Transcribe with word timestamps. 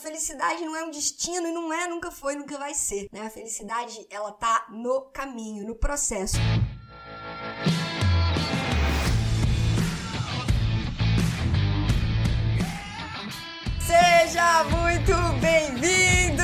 felicidade 0.00 0.64
não 0.64 0.74
é 0.74 0.82
um 0.82 0.90
destino 0.90 1.46
e 1.46 1.52
não 1.52 1.72
é, 1.72 1.86
nunca 1.86 2.10
foi, 2.10 2.34
nunca 2.34 2.58
vai 2.58 2.74
ser. 2.74 3.08
Né? 3.12 3.20
A 3.20 3.30
felicidade, 3.30 4.06
ela 4.10 4.32
tá 4.32 4.66
no 4.70 5.02
caminho, 5.12 5.66
no 5.66 5.74
processo. 5.76 6.38
Seja 13.86 14.64
muito 14.64 15.12
bem-vindo! 15.40 16.42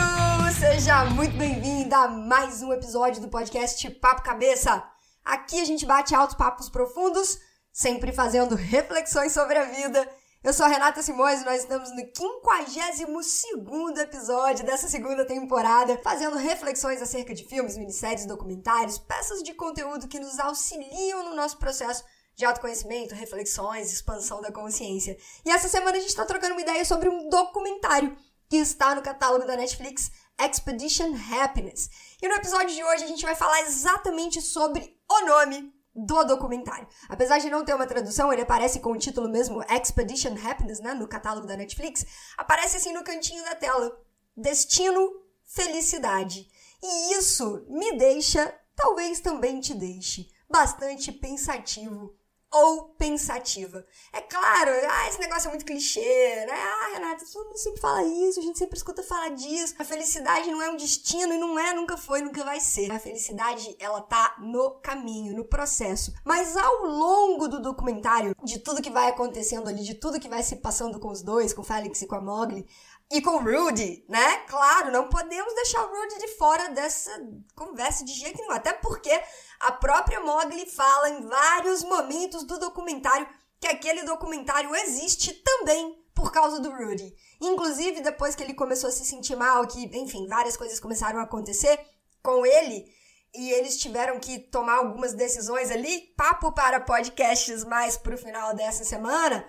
Seja 0.59 1.05
muito 1.07 1.37
bem-vinda 1.37 1.97
a 1.97 2.09
mais 2.09 2.63
um 2.63 2.73
episódio 2.73 3.23
do 3.23 3.29
podcast 3.29 3.89
Papo 3.91 4.23
Cabeça. 4.23 4.83
Aqui 5.25 5.61
a 5.61 5.65
gente 5.65 5.85
bate 5.85 6.15
altos 6.15 6.37
papos 6.37 6.69
profundos, 6.69 7.39
sempre 7.73 8.13
fazendo 8.13 8.55
reflexões 8.55 9.33
sobre 9.33 9.59
a 9.59 9.65
vida. 9.65 10.07
Eu 10.45 10.53
sou 10.53 10.65
a 10.65 10.69
Renata 10.69 11.03
Simões 11.03 11.41
e 11.41 11.45
nós 11.45 11.63
estamos 11.63 11.91
no 11.91 11.97
52 11.97 13.99
episódio 13.99 14.65
dessa 14.65 14.89
segunda 14.89 15.25
temporada, 15.25 15.99
fazendo 16.05 16.37
reflexões 16.37 17.03
acerca 17.03 17.35
de 17.35 17.45
filmes, 17.45 17.77
minisséries, 17.77 18.27
documentários, 18.27 18.97
peças 18.97 19.43
de 19.43 19.55
conteúdo 19.55 20.07
que 20.07 20.21
nos 20.21 20.39
auxiliam 20.39 21.25
no 21.25 21.35
nosso 21.35 21.59
processo 21.59 22.05
de 22.37 22.45
autoconhecimento, 22.45 23.15
reflexões, 23.15 23.93
expansão 23.93 24.41
da 24.41 24.53
consciência. 24.53 25.17
E 25.45 25.51
essa 25.51 25.69
semana 25.69 25.97
a 25.97 26.01
gente 26.01 26.11
está 26.11 26.25
trocando 26.25 26.53
uma 26.53 26.63
ideia 26.63 26.85
sobre 26.85 27.09
um 27.09 27.29
documentário 27.29 28.17
que 28.49 28.57
está 28.57 28.95
no 28.95 29.03
catálogo 29.03 29.47
da 29.47 29.57
Netflix, 29.57 30.13
Expedition 30.39 31.13
Happiness. 31.33 31.91
E 32.23 32.29
no 32.29 32.35
episódio 32.35 32.73
de 32.73 32.85
hoje 32.85 33.05
a 33.05 33.09
gente 33.09 33.25
vai 33.25 33.35
falar 33.35 33.63
exatamente 33.63 34.41
sobre 34.41 34.97
o 35.11 35.27
nome 35.27 35.75
do 35.97 36.25
documentário. 36.25 36.87
Apesar 37.09 37.39
de 37.39 37.49
não 37.49 37.65
ter 37.65 37.75
uma 37.75 37.87
tradução, 37.87 38.31
ele 38.31 38.43
aparece 38.43 38.81
com 38.81 38.93
o 38.93 38.99
título 38.99 39.29
mesmo 39.29 39.63
Expedition 39.63 40.37
Happiness, 40.45 40.81
né, 40.81 40.93
no 40.93 41.09
catálogo 41.09 41.47
da 41.47 41.57
Netflix, 41.57 42.05
aparece 42.37 42.77
assim 42.77 42.93
no 42.93 43.03
cantinho 43.03 43.43
da 43.45 43.55
tela: 43.55 43.99
Destino 44.37 45.11
Felicidade. 45.45 46.47
E 46.83 47.15
isso 47.15 47.65
me 47.69 47.97
deixa, 47.97 48.55
talvez 48.75 49.21
também 49.21 49.61
te 49.61 49.73
deixe, 49.73 50.29
bastante 50.49 51.11
pensativo 51.11 52.15
ou 52.57 52.85
pensativa. 52.99 53.85
É 54.13 54.21
claro, 54.21 54.71
ah, 54.71 55.09
esse 55.09 55.21
negócio 55.21 55.49
é 55.49 55.51
muito 55.51 55.65
clichê, 55.65 56.47
né? 56.47 56.53
Ah, 56.53 56.91
Renata, 56.95 57.25
todo 57.33 57.47
mundo 57.47 57.59
sempre 57.59 57.81
fala 57.81 58.03
isso, 58.03 58.41
a 58.41 58.43
gente 58.43 58.59
sempre 58.59 58.77
escuta 58.77 59.03
falar 59.03 59.31
disso. 59.31 59.75
A 59.79 59.85
felicidade 59.85 60.51
não 60.51 60.63
é 60.63 60.71
um 60.71 60.77
destino 60.77 61.35
e 61.35 61.39
não 61.39 61.59
é, 61.59 61.75
nunca 61.75 61.97
foi, 61.97 62.23
nunca 62.23 62.45
vai 62.45 62.61
ser. 62.61 62.91
A 62.91 62.99
felicidade, 62.99 63.77
ela 63.79 64.01
tá 64.01 64.37
no 64.41 64.71
caminho, 64.81 65.37
no 65.37 65.45
processo. 65.45 66.13
Mas 66.25 66.57
ao 66.57 66.85
longo 66.87 67.49
do 67.49 67.61
documentário, 67.61 68.35
de 68.43 68.59
tudo 68.59 68.83
que 68.83 68.91
vai 68.91 69.09
acontecendo 69.09 69.69
ali, 69.69 69.83
de 69.83 69.95
tudo 69.95 70.21
que 70.21 70.29
vai 70.29 70.43
se 70.43 70.57
passando 70.57 70.99
com 70.99 71.09
os 71.09 71.23
dois, 71.23 71.53
com 71.53 71.63
o 71.63 71.65
Félix 71.65 72.03
e 72.03 72.07
com 72.07 72.15
a 72.15 72.21
Mogli, 72.21 72.67
e 73.11 73.21
com 73.23 73.37
o 73.37 73.39
Rudy, 73.39 74.05
né? 74.09 74.39
Claro, 74.49 74.91
não 74.91 75.09
podemos 75.09 75.55
deixar 75.55 75.85
o 75.85 75.89
Rudy 75.89 76.19
de 76.19 76.29
fora 76.37 76.71
dessa 76.71 77.11
conversa 77.55 78.05
de 78.05 78.13
jeito 78.13 78.39
nenhum. 78.39 78.53
Até 78.53 78.73
porque 78.73 79.13
a 79.61 79.73
própria 79.73 80.21
Mogli 80.21 80.67
fala 80.67 81.11
em 81.11 81.27
vários 81.27 81.85
momentos 81.85 82.43
do 82.43 82.59
documentário 82.59 83.29
que 83.61 83.69
aquele 83.69 84.03
documentário 84.03 84.75
existe 84.75 85.33
também 85.33 86.05
por 86.15 86.33
causa 86.33 86.61
do 86.61 86.71
Rudy. 86.71 87.15
Inclusive, 87.41 88.01
depois 88.01 88.35
que 88.35 88.43
ele 88.43 88.55
começou 88.55 88.89
a 88.89 88.93
se 88.93 89.05
sentir 89.05 89.37
mal, 89.37 89.67
que, 89.67 89.85
enfim, 89.97 90.27
várias 90.27 90.57
coisas 90.57 90.81
começaram 90.81 91.21
a 91.21 91.25
acontecer 91.25 91.79
com 92.23 92.45
ele, 92.45 92.87
e 93.35 93.51
eles 93.53 93.77
tiveram 93.77 94.19
que 94.19 94.39
tomar 94.39 94.79
algumas 94.79 95.13
decisões 95.13 95.71
ali, 95.71 96.13
papo 96.17 96.53
para 96.53 96.81
podcasts 96.81 97.65
mais 97.65 97.97
pro 97.97 98.17
final 98.17 98.55
dessa 98.55 98.83
semana 98.83 99.47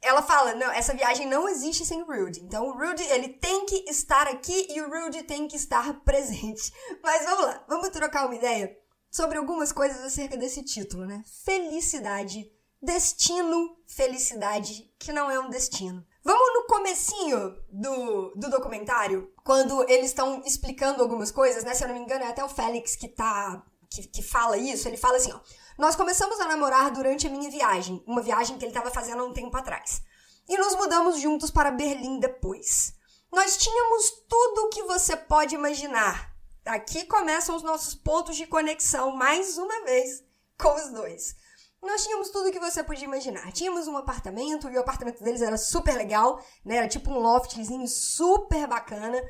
ela 0.00 0.22
fala, 0.22 0.54
não, 0.54 0.70
essa 0.70 0.94
viagem 0.94 1.26
não 1.26 1.48
existe 1.48 1.84
sem 1.84 2.02
o 2.02 2.06
Rudy. 2.06 2.40
Então 2.40 2.66
o 2.66 2.72
Rudy, 2.72 3.02
ele 3.04 3.30
tem 3.30 3.66
que 3.66 3.88
estar 3.90 4.28
aqui 4.28 4.66
e 4.70 4.80
o 4.80 4.88
Rudy 4.88 5.22
tem 5.24 5.48
que 5.48 5.56
estar 5.56 6.00
presente. 6.00 6.72
Mas 7.02 7.24
vamos 7.24 7.46
lá, 7.46 7.64
vamos 7.68 7.88
trocar 7.90 8.26
uma 8.26 8.36
ideia 8.36 8.76
sobre 9.10 9.38
algumas 9.38 9.72
coisas 9.72 10.02
acerca 10.02 10.36
desse 10.36 10.62
título, 10.62 11.06
né? 11.06 11.22
Felicidade, 11.44 12.50
destino, 12.80 13.76
felicidade, 13.86 14.92
que 14.98 15.12
não 15.12 15.30
é 15.30 15.40
um 15.40 15.50
destino. 15.50 16.06
Vamos 16.22 16.54
no 16.54 16.66
comecinho 16.66 17.56
do, 17.70 18.34
do 18.34 18.50
documentário, 18.50 19.32
quando 19.42 19.82
eles 19.88 20.10
estão 20.10 20.42
explicando 20.44 21.02
algumas 21.02 21.30
coisas, 21.30 21.64
né? 21.64 21.74
Se 21.74 21.82
eu 21.82 21.88
não 21.88 21.94
me 21.94 22.02
engano, 22.02 22.24
é 22.24 22.28
até 22.28 22.44
o 22.44 22.48
Félix 22.48 22.94
que 22.94 23.08
tá 23.08 23.64
que, 23.90 24.02
que 24.06 24.22
fala 24.22 24.56
isso, 24.56 24.86
ele 24.88 24.96
fala 24.96 25.16
assim, 25.16 25.32
ó. 25.32 25.40
Nós 25.78 25.94
começamos 25.94 26.40
a 26.40 26.46
namorar 26.46 26.90
durante 26.90 27.26
a 27.26 27.30
minha 27.30 27.50
viagem, 27.50 28.02
uma 28.06 28.20
viagem 28.20 28.58
que 28.58 28.64
ele 28.64 28.72
estava 28.72 28.90
fazendo 28.90 29.22
há 29.22 29.24
um 29.24 29.32
tempo 29.32 29.56
atrás. 29.56 30.02
E 30.48 30.56
nos 30.56 30.74
mudamos 30.74 31.20
juntos 31.20 31.50
para 31.50 31.70
Berlim 31.70 32.18
depois. 32.18 32.94
Nós 33.30 33.56
tínhamos 33.56 34.10
tudo 34.28 34.62
o 34.62 34.68
que 34.70 34.82
você 34.84 35.16
pode 35.16 35.54
imaginar. 35.54 36.34
Aqui 36.64 37.04
começam 37.04 37.54
os 37.54 37.62
nossos 37.62 37.94
pontos 37.94 38.36
de 38.36 38.46
conexão, 38.46 39.14
mais 39.14 39.56
uma 39.58 39.84
vez, 39.84 40.24
com 40.58 40.74
os 40.74 40.90
dois. 40.90 41.36
Nós 41.80 42.02
tínhamos 42.02 42.30
tudo 42.30 42.48
o 42.48 42.52
que 42.52 42.58
você 42.58 42.82
podia 42.82 43.04
imaginar. 43.04 43.52
Tínhamos 43.52 43.86
um 43.86 43.96
apartamento, 43.96 44.68
e 44.68 44.76
o 44.76 44.80
apartamento 44.80 45.22
deles 45.22 45.42
era 45.42 45.56
super 45.56 45.94
legal, 45.96 46.42
né? 46.64 46.76
Era 46.76 46.88
tipo 46.88 47.10
um 47.10 47.18
loftzinho 47.18 47.86
super 47.86 48.66
bacana. 48.66 49.22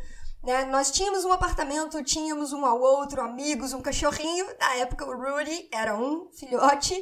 Né? 0.42 0.64
Nós 0.66 0.90
tínhamos 0.90 1.24
um 1.24 1.32
apartamento, 1.32 2.02
tínhamos 2.02 2.52
um 2.52 2.64
ao 2.64 2.80
outro, 2.80 3.20
amigos, 3.20 3.72
um 3.72 3.82
cachorrinho. 3.82 4.46
Na 4.58 4.74
época, 4.76 5.04
o 5.04 5.16
Rudy 5.16 5.68
era 5.72 5.96
um 5.98 6.30
filhote. 6.32 6.94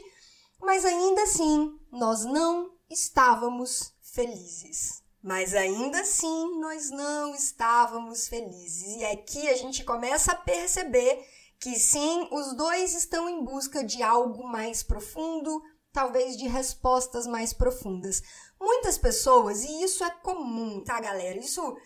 Mas 0.61 0.85
ainda 0.85 1.23
assim, 1.23 1.79
nós 1.93 2.25
não 2.25 2.71
estávamos 2.91 3.93
felizes. 4.01 5.03
Mas 5.23 5.55
ainda 5.55 6.01
assim, 6.01 6.59
nós 6.61 6.91
não 6.91 7.35
estávamos 7.35 8.29
felizes. 8.29 8.97
E 8.97 9.05
aqui 9.05 9.49
a 9.49 9.57
gente 9.57 9.85
começa 9.85 10.33
a 10.33 10.37
perceber 10.37 11.25
que 11.59 11.79
sim, 11.79 12.29
os 12.31 12.55
dois 12.55 12.95
estão 12.95 13.29
em 13.29 13.43
busca 13.43 13.83
de 13.83 14.03
algo 14.03 14.47
mais 14.47 14.83
profundo, 14.83 15.63
talvez 15.93 16.37
de 16.37 16.47
respostas 16.47 17.27
mais 17.27 17.53
profundas. 17.53 18.23
Muitas 18.61 18.99
pessoas, 18.99 19.65
e 19.65 19.83
isso 19.83 20.05
é 20.05 20.11
comum, 20.11 20.83
tá, 20.85 21.01
galera? 21.01 21.39
Isso 21.39 21.77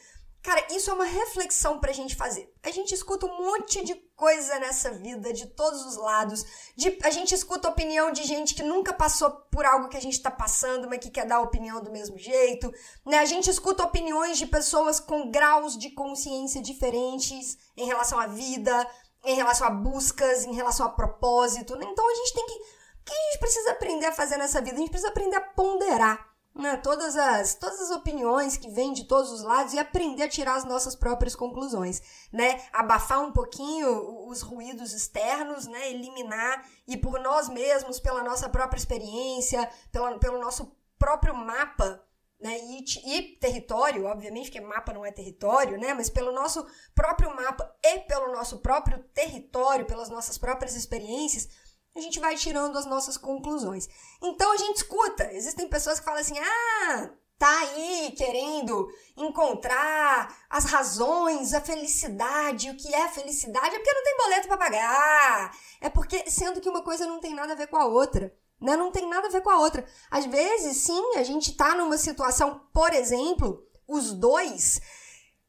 Cara, 0.42 0.66
isso 0.74 0.90
é 0.90 0.94
uma 0.94 1.04
reflexão 1.04 1.78
pra 1.78 1.92
gente 1.92 2.16
fazer. 2.16 2.50
A 2.62 2.70
gente 2.70 2.94
escuta 2.94 3.26
um 3.26 3.44
monte 3.44 3.84
de 3.84 3.94
coisa 4.16 4.58
nessa 4.58 4.90
vida, 4.90 5.34
de 5.34 5.46
todos 5.46 5.84
os 5.84 5.96
lados. 5.96 6.44
De, 6.74 6.98
a 7.02 7.10
gente 7.10 7.34
escuta 7.34 7.68
a 7.68 7.70
opinião 7.70 8.10
de 8.10 8.24
gente 8.24 8.54
que 8.54 8.62
nunca 8.62 8.94
passou 8.94 9.30
por 9.50 9.66
algo 9.66 9.88
que 9.90 9.98
a 9.98 10.00
gente 10.00 10.20
tá 10.20 10.30
passando, 10.30 10.88
mas 10.88 10.98
que 10.98 11.10
quer 11.10 11.26
dar 11.26 11.40
opinião 11.40 11.82
do 11.82 11.92
mesmo 11.92 12.16
jeito. 12.16 12.72
Né? 13.04 13.18
A 13.18 13.26
gente 13.26 13.50
escuta 13.50 13.84
opiniões 13.84 14.38
de 14.38 14.46
pessoas 14.46 14.98
com 14.98 15.30
graus 15.30 15.76
de 15.76 15.90
consciência 15.90 16.62
diferentes 16.62 17.58
em 17.76 17.86
relação 17.86 18.18
à 18.18 18.26
vida, 18.26 18.88
em 19.22 19.34
relação 19.34 19.66
a 19.66 19.70
buscas, 19.70 20.44
em 20.44 20.54
relação 20.54 20.86
a 20.86 20.90
propósito. 20.90 21.76
Né? 21.76 21.84
Então 21.86 22.10
a 22.10 22.14
gente 22.14 22.32
tem 22.32 22.46
que. 22.46 22.54
O 22.54 23.04
que 23.04 23.12
a 23.12 23.30
gente 23.30 23.40
precisa 23.40 23.72
aprender 23.72 24.06
a 24.06 24.12
fazer 24.12 24.38
nessa 24.38 24.60
vida? 24.62 24.76
A 24.76 24.78
gente 24.78 24.90
precisa 24.90 25.10
aprender 25.10 25.36
a 25.36 25.40
ponderar 25.40 26.30
né, 26.54 26.76
todas, 26.78 27.16
as, 27.16 27.54
todas 27.54 27.80
as 27.80 27.90
opiniões 27.90 28.56
que 28.56 28.68
vêm 28.68 28.92
de 28.92 29.04
todos 29.04 29.30
os 29.30 29.42
lados 29.42 29.72
e 29.72 29.78
aprender 29.78 30.24
a 30.24 30.28
tirar 30.28 30.56
as 30.56 30.64
nossas 30.64 30.96
próprias 30.96 31.36
conclusões, 31.36 32.02
né? 32.32 32.62
Abafar 32.72 33.20
um 33.22 33.32
pouquinho 33.32 34.28
os 34.28 34.42
ruídos 34.42 34.92
externos, 34.92 35.66
né? 35.66 35.90
Eliminar 35.90 36.68
e 36.86 36.96
por 36.96 37.20
nós 37.20 37.48
mesmos, 37.48 38.00
pela 38.00 38.22
nossa 38.22 38.48
própria 38.48 38.78
experiência, 38.78 39.70
pela, 39.92 40.18
pelo 40.18 40.40
nosso 40.40 40.76
próprio 40.98 41.34
mapa, 41.34 42.04
né? 42.40 42.58
E, 42.58 42.84
e 43.14 43.22
território, 43.36 44.06
obviamente, 44.06 44.50
porque 44.50 44.60
mapa 44.60 44.92
não 44.92 45.06
é 45.06 45.12
território, 45.12 45.78
né? 45.78 45.94
Mas 45.94 46.10
pelo 46.10 46.32
nosso 46.32 46.66
próprio 46.94 47.34
mapa 47.34 47.70
e 47.82 48.00
pelo 48.00 48.32
nosso 48.32 48.58
próprio 48.58 48.98
território, 49.14 49.86
pelas 49.86 50.08
nossas 50.08 50.36
próprias 50.36 50.74
experiências, 50.74 51.48
a 51.94 52.00
gente 52.00 52.20
vai 52.20 52.36
tirando 52.36 52.78
as 52.78 52.86
nossas 52.86 53.16
conclusões. 53.16 53.88
Então 54.22 54.52
a 54.52 54.56
gente 54.56 54.76
escuta. 54.76 55.32
Existem 55.32 55.68
pessoas 55.68 55.98
que 55.98 56.04
falam 56.04 56.20
assim: 56.20 56.38
ah, 56.38 57.10
tá 57.38 57.58
aí 57.60 58.12
querendo 58.16 58.92
encontrar 59.16 60.36
as 60.48 60.66
razões, 60.66 61.54
a 61.54 61.60
felicidade, 61.60 62.70
o 62.70 62.76
que 62.76 62.94
é 62.94 63.08
felicidade, 63.08 63.74
é 63.74 63.78
porque 63.78 63.94
não 63.94 64.04
tem 64.04 64.16
boleto 64.18 64.48
para 64.48 64.56
pagar. 64.56 65.58
É 65.80 65.88
porque, 65.88 66.30
sendo 66.30 66.60
que 66.60 66.68
uma 66.68 66.82
coisa 66.82 67.06
não 67.06 67.18
tem 67.18 67.34
nada 67.34 67.54
a 67.54 67.56
ver 67.56 67.66
com 67.66 67.78
a 67.78 67.86
outra. 67.86 68.34
Né? 68.60 68.76
Não 68.76 68.92
tem 68.92 69.08
nada 69.08 69.26
a 69.26 69.30
ver 69.30 69.40
com 69.40 69.48
a 69.48 69.58
outra. 69.58 69.86
Às 70.10 70.26
vezes, 70.26 70.76
sim, 70.76 71.16
a 71.16 71.22
gente 71.22 71.56
tá 71.56 71.74
numa 71.74 71.96
situação, 71.96 72.60
por 72.74 72.92
exemplo, 72.92 73.66
os 73.88 74.12
dois. 74.12 74.80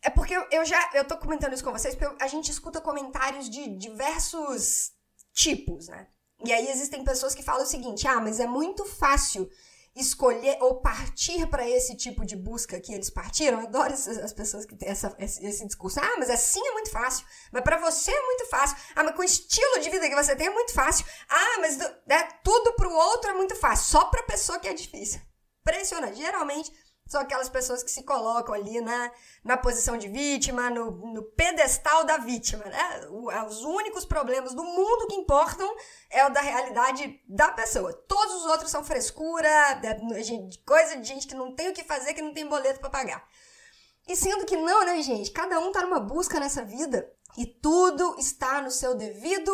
É 0.01 0.09
porque 0.09 0.33
eu 0.49 0.63
já 0.63 0.89
eu 0.93 1.05
tô 1.05 1.17
comentando 1.17 1.53
isso 1.53 1.63
com 1.63 1.73
vocês, 1.73 1.93
porque 1.93 2.23
a 2.23 2.27
gente 2.27 2.49
escuta 2.49 2.79
comentários 2.79 3.49
de 3.49 3.67
diversos 3.77 4.93
tipos, 5.33 5.89
né? 5.89 6.07
E 6.43 6.51
aí 6.51 6.69
existem 6.69 7.03
pessoas 7.03 7.35
que 7.35 7.43
falam 7.43 7.63
o 7.63 7.67
seguinte: 7.67 8.07
ah, 8.07 8.19
mas 8.19 8.39
é 8.39 8.47
muito 8.47 8.85
fácil 8.85 9.49
escolher 9.95 10.57
ou 10.61 10.79
partir 10.79 11.45
para 11.47 11.67
esse 11.67 11.95
tipo 11.95 12.25
de 12.25 12.35
busca 12.35 12.79
que 12.79 12.93
eles 12.93 13.09
partiram. 13.09 13.59
Eu 13.59 13.67
adoro 13.67 13.93
as 13.93 14.33
pessoas 14.33 14.65
que 14.65 14.75
têm 14.75 14.89
essa, 14.89 15.13
esse, 15.19 15.45
esse 15.45 15.65
discurso. 15.65 15.99
Ah, 15.99 16.15
mas 16.17 16.29
assim 16.29 16.65
é 16.65 16.71
muito 16.71 16.89
fácil. 16.89 17.25
Mas 17.51 17.63
para 17.63 17.77
você 17.77 18.11
é 18.11 18.25
muito 18.25 18.45
fácil. 18.47 18.77
Ah, 18.95 19.03
mas 19.03 19.15
com 19.15 19.21
o 19.21 19.25
estilo 19.25 19.79
de 19.81 19.89
vida 19.89 20.07
que 20.07 20.15
você 20.15 20.35
tem 20.35 20.47
é 20.47 20.51
muito 20.51 20.73
fácil. 20.73 21.05
Ah, 21.29 21.57
mas 21.59 21.77
né, 21.77 22.27
tudo 22.43 22.73
pro 22.73 22.91
outro 22.91 23.31
é 23.31 23.33
muito 23.33 23.55
fácil. 23.55 23.85
Só 23.85 24.05
pra 24.05 24.23
pessoa 24.23 24.59
que 24.59 24.67
é 24.67 24.73
difícil. 24.73 25.19
Impressionante. 25.61 26.17
Geralmente 26.17 26.71
são 27.07 27.19
aquelas 27.19 27.49
pessoas 27.49 27.83
que 27.83 27.91
se 27.91 28.03
colocam 28.03 28.53
ali 28.53 28.79
na, 28.79 29.11
na 29.43 29.57
posição 29.57 29.97
de 29.97 30.07
vítima, 30.07 30.69
no, 30.69 30.91
no 31.13 31.23
pedestal 31.23 32.05
da 32.05 32.17
vítima, 32.17 32.63
né? 32.63 33.01
É, 33.33 33.43
os 33.45 33.63
únicos 33.63 34.05
problemas 34.05 34.53
do 34.53 34.63
mundo 34.63 35.07
que 35.07 35.15
importam 35.15 35.75
é 36.09 36.25
o 36.25 36.29
da 36.29 36.39
realidade 36.39 37.21
da 37.27 37.51
pessoa. 37.51 37.93
Todos 38.07 38.35
os 38.35 38.45
outros 38.45 38.71
são 38.71 38.83
frescura, 38.83 39.49
é, 39.83 39.99
coisa 40.65 40.97
de 40.97 41.07
gente 41.07 41.27
que 41.27 41.35
não 41.35 41.53
tem 41.53 41.69
o 41.69 41.73
que 41.73 41.83
fazer, 41.83 42.13
que 42.13 42.21
não 42.21 42.33
tem 42.33 42.47
boleto 42.47 42.79
para 42.79 42.89
pagar. 42.89 43.27
E 44.07 44.15
sendo 44.15 44.45
que 44.45 44.57
não, 44.57 44.85
né, 44.85 45.01
gente? 45.01 45.31
Cada 45.31 45.59
um 45.59 45.71
tá 45.71 45.81
numa 45.81 45.99
busca 45.99 46.39
nessa 46.39 46.63
vida 46.63 47.11
e 47.37 47.45
tudo 47.45 48.15
está 48.17 48.61
no 48.61 48.71
seu 48.71 48.95
devido 48.95 49.51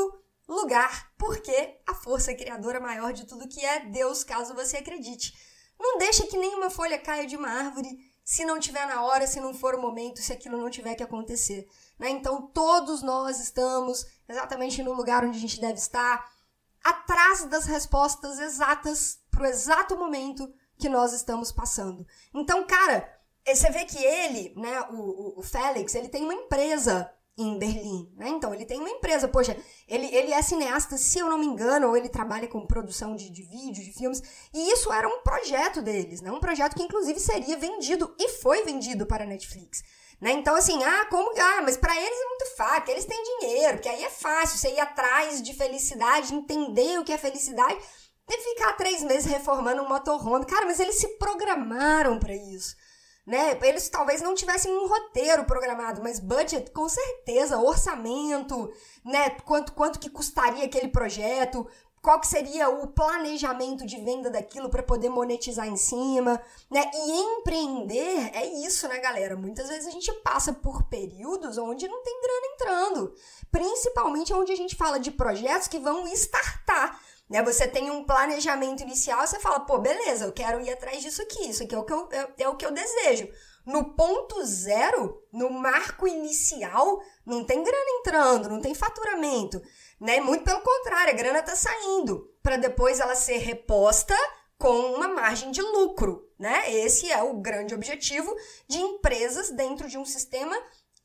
lugar, 0.48 1.12
porque 1.18 1.80
a 1.86 1.94
força 1.94 2.34
criadora 2.34 2.80
maior 2.80 3.12
de 3.12 3.26
tudo 3.26 3.48
que 3.48 3.66
é 3.66 3.86
Deus, 3.86 4.24
caso 4.24 4.54
você 4.54 4.78
acredite. 4.78 5.34
Não 5.80 5.98
deixa 5.98 6.26
que 6.28 6.38
nenhuma 6.38 6.70
folha 6.70 6.98
caia 6.98 7.26
de 7.26 7.36
uma 7.36 7.50
árvore 7.50 7.98
se 8.24 8.44
não 8.44 8.60
tiver 8.60 8.86
na 8.86 9.04
hora, 9.04 9.26
se 9.26 9.40
não 9.40 9.54
for 9.54 9.74
o 9.74 9.82
momento, 9.82 10.22
se 10.22 10.34
aquilo 10.34 10.58
não 10.58 10.70
tiver 10.70 10.96
que 10.96 11.04
acontecer. 11.04 11.66
Né? 11.98 12.10
Então, 12.10 12.42
todos 12.48 13.02
nós 13.02 13.40
estamos 13.40 14.06
exatamente 14.28 14.84
no 14.84 14.92
lugar 14.92 15.24
onde 15.24 15.38
a 15.38 15.42
gente 15.42 15.62
deve 15.62 15.80
estar, 15.80 16.30
atrás 16.84 17.46
das 17.46 17.66
respostas 17.66 18.38
exatas 18.38 19.20
para 19.32 19.44
o 19.44 19.46
exato 19.46 19.98
momento 19.98 20.54
que 20.78 20.90
nós 20.90 21.14
estamos 21.14 21.54
passando. 21.54 22.06
Então, 22.34 22.68
cara, 22.68 23.10
você 23.46 23.70
vê 23.70 23.86
que 23.86 24.04
ele, 24.04 24.54
né, 24.58 24.82
o, 24.90 24.96
o, 24.96 25.40
o 25.40 25.42
Félix, 25.42 25.96
ele 25.96 26.10
tem 26.10 26.24
uma 26.24 26.34
empresa 26.34 27.10
em 27.38 27.58
Berlim, 27.60 28.12
né? 28.18 28.30
Então, 28.30 28.52
ele 28.52 28.66
tem 28.66 28.80
uma 28.80 28.90
empresa, 28.90 29.28
poxa, 29.28 29.56
ele, 29.88 30.08
ele 30.08 30.34
é 30.34 30.42
cineasta, 30.42 30.98
se 30.98 31.20
eu 31.20 31.30
não 31.30 31.38
me 31.38 31.46
engano, 31.46 31.90
ou 31.90 31.96
ele 31.96 32.10
trabalha 32.10 32.48
com 32.48 32.66
produção 32.66 33.16
de, 33.16 33.30
de 33.30 33.44
vídeos, 33.44 33.86
de 33.86 33.94
filmes, 33.94 34.24
e 34.52 34.72
isso 34.72 34.92
era 34.92 35.08
um 35.08 35.22
projeto 35.22 35.82
deles, 35.82 36.20
né? 36.20 36.32
Um 36.32 36.40
projeto 36.40 36.76
que, 36.76 36.82
inclusive, 36.82 37.20
seria 37.20 37.56
vendido, 37.56 38.16
e 38.20 38.30
foi 38.30 38.64
vendido 38.64 39.06
para 39.06 39.24
a 39.24 39.28
Netflix. 39.28 39.84
Né? 40.20 40.32
Então, 40.32 40.56
assim, 40.56 40.84
ah, 40.84 41.06
como. 41.12 41.30
Ah, 41.40 41.62
mas 41.62 41.78
para 41.78 41.96
eles 41.96 42.20
é 42.20 42.26
muito 42.26 42.56
fácil, 42.56 42.92
eles 42.92 43.06
têm 43.06 43.40
dinheiro, 43.40 43.74
porque 43.74 43.90
aí 43.90 44.04
é 44.04 44.10
fácil 44.10 44.58
você 44.58 44.74
ir 44.74 44.80
atrás 44.80 45.44
de 45.44 45.54
felicidade, 45.54 46.34
entender 46.34 47.00
o 47.00 47.04
que 47.04 47.14
é 47.14 47.18
felicidade, 47.20 47.78
e 48.28 48.38
ficar 48.42 48.74
três 48.74 49.04
meses 49.04 49.32
reformando 49.32 49.84
um 49.84 49.88
motorhome. 49.88 50.46
Cara, 50.46 50.66
mas 50.66 50.80
eles 50.80 50.96
se 50.96 51.08
programaram 51.20 52.18
para 52.18 52.36
isso 52.36 52.76
né? 53.28 53.60
Eles 53.62 53.90
talvez 53.90 54.22
não 54.22 54.34
tivessem 54.34 54.74
um 54.74 54.88
roteiro 54.88 55.44
programado, 55.44 56.02
mas 56.02 56.18
budget, 56.18 56.72
com 56.72 56.88
certeza, 56.88 57.60
orçamento, 57.60 58.72
né? 59.04 59.32
Quanto, 59.44 59.74
quanto 59.74 60.00
que 60.00 60.10
custaria 60.10 60.64
aquele 60.64 60.88
projeto, 60.88 61.68
qual 62.02 62.22
que 62.22 62.28
seria 62.28 62.70
o 62.70 62.88
planejamento 62.88 63.86
de 63.86 63.98
venda 63.98 64.30
daquilo 64.30 64.70
para 64.70 64.82
poder 64.82 65.10
monetizar 65.10 65.68
em 65.68 65.76
cima, 65.76 66.42
né? 66.72 66.90
E 66.94 67.20
empreender 67.20 68.32
é 68.34 68.46
isso, 68.46 68.88
né, 68.88 68.98
galera? 69.00 69.36
Muitas 69.36 69.68
vezes 69.68 69.88
a 69.88 69.92
gente 69.92 70.10
passa 70.22 70.54
por 70.54 70.84
períodos 70.84 71.58
onde 71.58 71.86
não 71.86 72.02
tem 72.04 72.22
entrando, 72.68 73.14
principalmente 73.52 74.34
onde 74.34 74.52
a 74.52 74.56
gente 74.56 74.76
fala 74.76 75.00
de 75.00 75.12
projetos 75.12 75.68
que 75.68 75.80
vão 75.80 76.06
startar. 76.08 77.00
Né? 77.30 77.42
Você 77.44 77.68
tem 77.68 77.90
um 77.90 78.04
planejamento 78.04 78.84
inicial, 78.84 79.26
você 79.26 79.40
fala, 79.40 79.62
pô, 79.62 79.80
beleza, 79.80 80.26
eu 80.26 80.32
quero 80.32 80.62
ir 80.62 80.72
atrás 80.72 81.02
disso 81.02 81.22
aqui, 81.22 81.50
isso 81.50 81.64
aqui 81.64 81.74
é 81.76 81.78
o 81.78 81.84
que 81.84 81.94
eu, 81.94 82.10
é, 82.12 82.44
é 82.44 82.50
o 82.50 82.56
que 82.56 82.66
eu 82.66 82.72
desejo. 82.72 83.30
No 83.66 83.96
ponto 83.96 84.46
zero, 84.46 85.22
no 85.32 85.50
marco 85.50 86.08
inicial, 86.08 87.02
não 87.26 87.44
tem 87.44 87.62
grana 87.62 87.90
entrando, 88.00 88.50
não 88.50 88.62
tem 88.62 88.74
faturamento, 88.74 89.62
né? 90.00 90.22
Muito 90.22 90.46
pelo 90.46 90.62
contrário, 90.62 91.14
a 91.14 91.18
grana 91.18 91.40
está 91.40 91.54
saindo 91.54 92.34
para 92.42 92.56
depois 92.56 93.02
ela 93.02 93.14
ser 93.14 93.40
reposta 93.40 94.16
com 94.58 94.94
uma 94.94 95.10
margem 95.10 95.52
de 95.52 95.62
lucro, 95.62 96.26
né? 96.40 96.72
Esse 96.74 97.12
é 97.12 97.22
o 97.22 97.42
grande 97.42 97.76
objetivo 97.76 98.34
de 98.70 98.80
empresas 98.80 99.50
dentro 99.50 99.90
de 99.90 99.98
um 99.98 100.06
sistema 100.06 100.58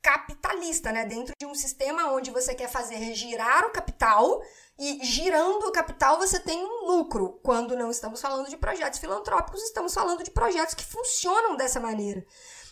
capitalista, 0.03 0.91
né? 0.91 1.05
Dentro 1.05 1.33
de 1.39 1.47
um 1.47 1.55
sistema 1.55 2.13
onde 2.13 2.31
você 2.31 2.55
quer 2.55 2.69
fazer 2.69 3.15
girar 3.15 3.65
o 3.65 3.71
capital 3.71 4.43
e 4.79 4.99
girando 5.05 5.69
o 5.69 5.73
capital 5.73 6.19
você 6.19 6.41
tem 6.41 6.63
um 6.65 6.87
lucro. 6.87 7.41
Quando 7.43 7.77
não 7.77 7.91
estamos 7.91 8.21
falando 8.21 8.49
de 8.51 8.57
projetos 8.57 8.99
filantrópicos, 8.99 9.63
estamos 9.63 9.95
falando 9.95 10.25
de 10.25 10.31
projetos 10.31 10.75
que 10.75 10.85
funcionam 10.85 11.57
dessa 11.57 11.79
maneira. 11.79 12.25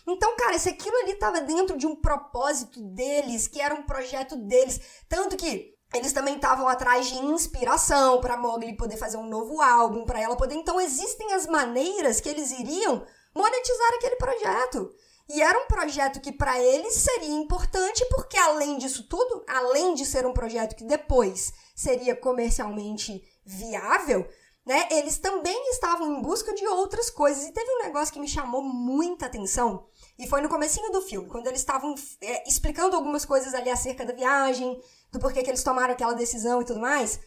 Então, 0.05 0.35
cara, 0.35 0.57
se 0.57 0.69
aquilo 0.69 0.97
ali 0.97 1.11
estava 1.11 1.41
dentro 1.41 1.77
de 1.77 1.87
um 1.87 1.95
propósito 1.95 2.81
deles, 2.81 3.47
que 3.47 3.61
era 3.61 3.73
um 3.73 3.83
projeto 3.83 4.35
deles, 4.35 4.81
tanto 5.07 5.37
que 5.37 5.75
eles 5.93 6.11
também 6.11 6.35
estavam 6.35 6.67
atrás 6.67 7.07
de 7.07 7.15
inspiração 7.15 8.19
para 8.19 8.37
Mogli 8.37 8.75
poder 8.75 8.97
fazer 8.97 9.17
um 9.17 9.27
novo 9.27 9.61
álbum, 9.61 10.05
para 10.05 10.19
ela 10.19 10.35
poder. 10.35 10.55
Então, 10.55 10.81
existem 10.81 11.33
as 11.33 11.45
maneiras 11.45 12.19
que 12.19 12.29
eles 12.29 12.51
iriam 12.51 13.05
monetizar 13.35 13.93
aquele 13.95 14.15
projeto. 14.15 14.91
E 15.33 15.41
era 15.41 15.57
um 15.57 15.65
projeto 15.65 16.19
que 16.19 16.31
para 16.31 16.59
eles 16.59 16.93
seria 16.93 17.29
importante, 17.29 18.05
porque 18.09 18.37
além 18.37 18.77
disso 18.77 19.07
tudo, 19.07 19.45
além 19.47 19.93
de 19.93 20.05
ser 20.05 20.25
um 20.25 20.33
projeto 20.33 20.75
que 20.75 20.83
depois 20.83 21.53
seria 21.73 22.13
comercialmente 22.15 23.23
viável, 23.45 24.27
né, 24.65 24.89
eles 24.91 25.17
também 25.19 25.69
estavam 25.69 26.11
em 26.11 26.21
busca 26.21 26.53
de 26.53 26.67
outras 26.67 27.09
coisas. 27.09 27.45
E 27.45 27.53
teve 27.53 27.71
um 27.71 27.83
negócio 27.83 28.13
que 28.13 28.19
me 28.19 28.27
chamou 28.27 28.61
muita 28.61 29.25
atenção, 29.25 29.87
e 30.19 30.27
foi 30.27 30.41
no 30.41 30.49
comecinho 30.49 30.91
do 30.91 31.01
filme, 31.01 31.29
quando 31.29 31.47
eles 31.47 31.61
estavam 31.61 31.95
é, 32.21 32.47
explicando 32.47 32.97
algumas 32.97 33.23
coisas 33.23 33.53
ali 33.53 33.69
acerca 33.69 34.05
da 34.05 34.13
viagem, 34.13 34.81
do 35.13 35.19
porquê 35.19 35.43
que 35.43 35.49
eles 35.49 35.63
tomaram 35.63 35.93
aquela 35.93 36.13
decisão 36.13 36.61
e 36.61 36.65
tudo 36.65 36.81
mais, 36.81 37.21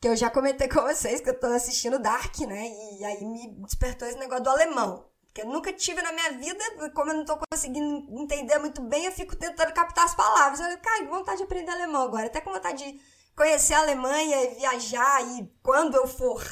que 0.00 0.06
eu 0.06 0.14
já 0.14 0.30
comentei 0.30 0.68
com 0.70 0.82
vocês 0.82 1.20
que 1.20 1.30
eu 1.30 1.40
tô 1.40 1.48
assistindo 1.48 1.98
Dark, 1.98 2.38
né, 2.40 2.70
e 3.00 3.04
aí 3.04 3.24
me 3.24 3.48
despertou 3.64 4.06
esse 4.06 4.18
negócio 4.18 4.44
do 4.44 4.50
alemão. 4.50 5.11
Que 5.34 5.42
eu 5.42 5.46
nunca 5.46 5.72
tive 5.72 6.02
na 6.02 6.12
minha 6.12 6.32
vida, 6.32 6.90
como 6.94 7.10
eu 7.10 7.16
não 7.16 7.24
tô 7.24 7.38
conseguindo 7.50 8.06
entender 8.20 8.58
muito 8.58 8.82
bem, 8.82 9.06
eu 9.06 9.12
fico 9.12 9.34
tentando 9.34 9.72
captar 9.72 10.04
as 10.04 10.14
palavras. 10.14 10.60
Eu, 10.60 10.78
cara, 10.78 11.06
vontade 11.06 11.38
de 11.38 11.44
aprender 11.44 11.70
alemão 11.70 12.02
agora. 12.02 12.26
Até 12.26 12.40
com 12.40 12.52
vontade 12.52 12.84
de 12.84 13.00
conhecer 13.34 13.74
a 13.74 13.80
Alemanha 13.80 14.44
e 14.44 14.54
viajar. 14.56 15.22
E 15.38 15.50
quando 15.62 15.96
eu 15.96 16.06
for, 16.06 16.44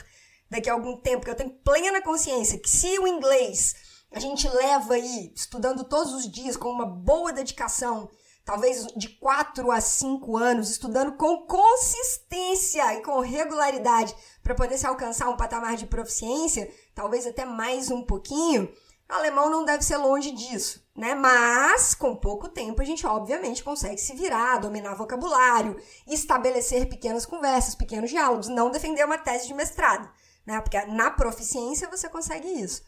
daqui 0.50 0.71
a 0.71 0.73
algum 0.73 0.97
tempo, 0.97 1.25
que 1.25 1.31
eu 1.31 1.37
tenho 1.37 1.50
plena 1.50 2.00
consciência 2.00 2.59
que 2.59 2.71
se 2.71 2.99
o 2.99 3.06
inglês 3.06 3.75
a 4.12 4.19
gente 4.19 4.49
leva 4.49 4.94
aí, 4.94 5.33
estudando 5.35 5.85
todos 5.85 6.12
os 6.12 6.31
dias, 6.31 6.56
com 6.56 6.69
uma 6.69 6.87
boa 6.87 7.33
dedicação, 7.33 8.11
talvez 8.50 8.85
de 8.97 9.08
4 9.08 9.70
a 9.70 9.81
5 9.81 10.37
anos, 10.37 10.70
estudando 10.70 11.12
com 11.12 11.47
consistência 11.47 12.94
e 12.94 13.02
com 13.02 13.20
regularidade 13.20 14.12
para 14.43 14.56
poder 14.56 14.76
se 14.76 14.85
alcançar 14.85 15.29
um 15.29 15.37
patamar 15.37 15.76
de 15.76 15.87
proficiência, 15.87 16.69
talvez 16.93 17.29
até 17.29 17.44
mais 17.44 17.93
um 17.93 18.02
pouquinho, 18.02 18.69
o 19.08 19.14
alemão 19.14 19.49
não 19.49 19.64
deve 19.64 19.85
ser 19.85 19.99
longe 19.99 20.32
disso, 20.32 20.85
né? 20.97 21.14
Mas 21.14 21.94
com 21.94 22.17
pouco 22.17 22.49
tempo 22.49 22.82
a 22.82 22.85
gente 22.85 23.06
obviamente 23.06 23.62
consegue 23.62 23.99
se 23.99 24.16
virar, 24.16 24.59
dominar 24.59 24.97
vocabulário, 24.97 25.80
estabelecer 26.04 26.88
pequenas 26.88 27.25
conversas, 27.25 27.76
pequenos 27.76 28.11
diálogos, 28.11 28.49
não 28.49 28.73
defender 28.73 29.04
uma 29.04 29.19
tese 29.19 29.47
de 29.47 29.54
mestrado, 29.54 30.11
né? 30.45 30.61
Porque 30.61 30.85
na 30.87 31.12
proficiência 31.12 31.88
você 31.88 32.09
consegue 32.09 32.49
isso 32.49 32.83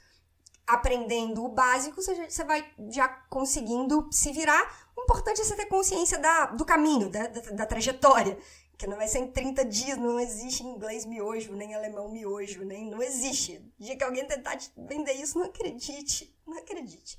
aprendendo 0.67 1.45
o 1.45 1.49
básico, 1.49 2.01
você, 2.01 2.29
você 2.29 2.45
vai 2.45 2.65
já 2.91 3.09
conseguindo 3.29 4.09
se 4.11 4.33
virar. 4.33 4.91
Importante 5.13 5.43
é 5.43 5.45
você 5.45 5.55
ter 5.55 5.67
consciência 5.67 6.19
da, 6.19 6.47
do 6.47 6.65
caminho, 6.65 7.11
da, 7.11 7.27
da, 7.27 7.41
da 7.51 7.67
trajetória. 7.67 8.39
Que 8.79 8.87
não 8.87 8.97
vai 8.97 9.07
ser 9.07 9.19
em 9.19 9.31
30 9.31 9.63
dias, 9.67 9.99
não 9.99 10.19
existe 10.19 10.65
inglês 10.65 11.05
miojo, 11.05 11.53
nem 11.53 11.75
alemão 11.75 12.09
miojo, 12.09 12.65
nem 12.65 12.91
não 12.91 13.03
existe. 13.03 13.59
O 13.79 13.85
dia 13.85 13.95
que 13.95 14.03
alguém 14.03 14.27
tentar 14.27 14.57
te 14.57 14.73
vender 14.75 15.13
isso, 15.13 15.39
não 15.39 15.45
acredite, 15.45 16.35
não 16.47 16.57
acredite. 16.57 17.19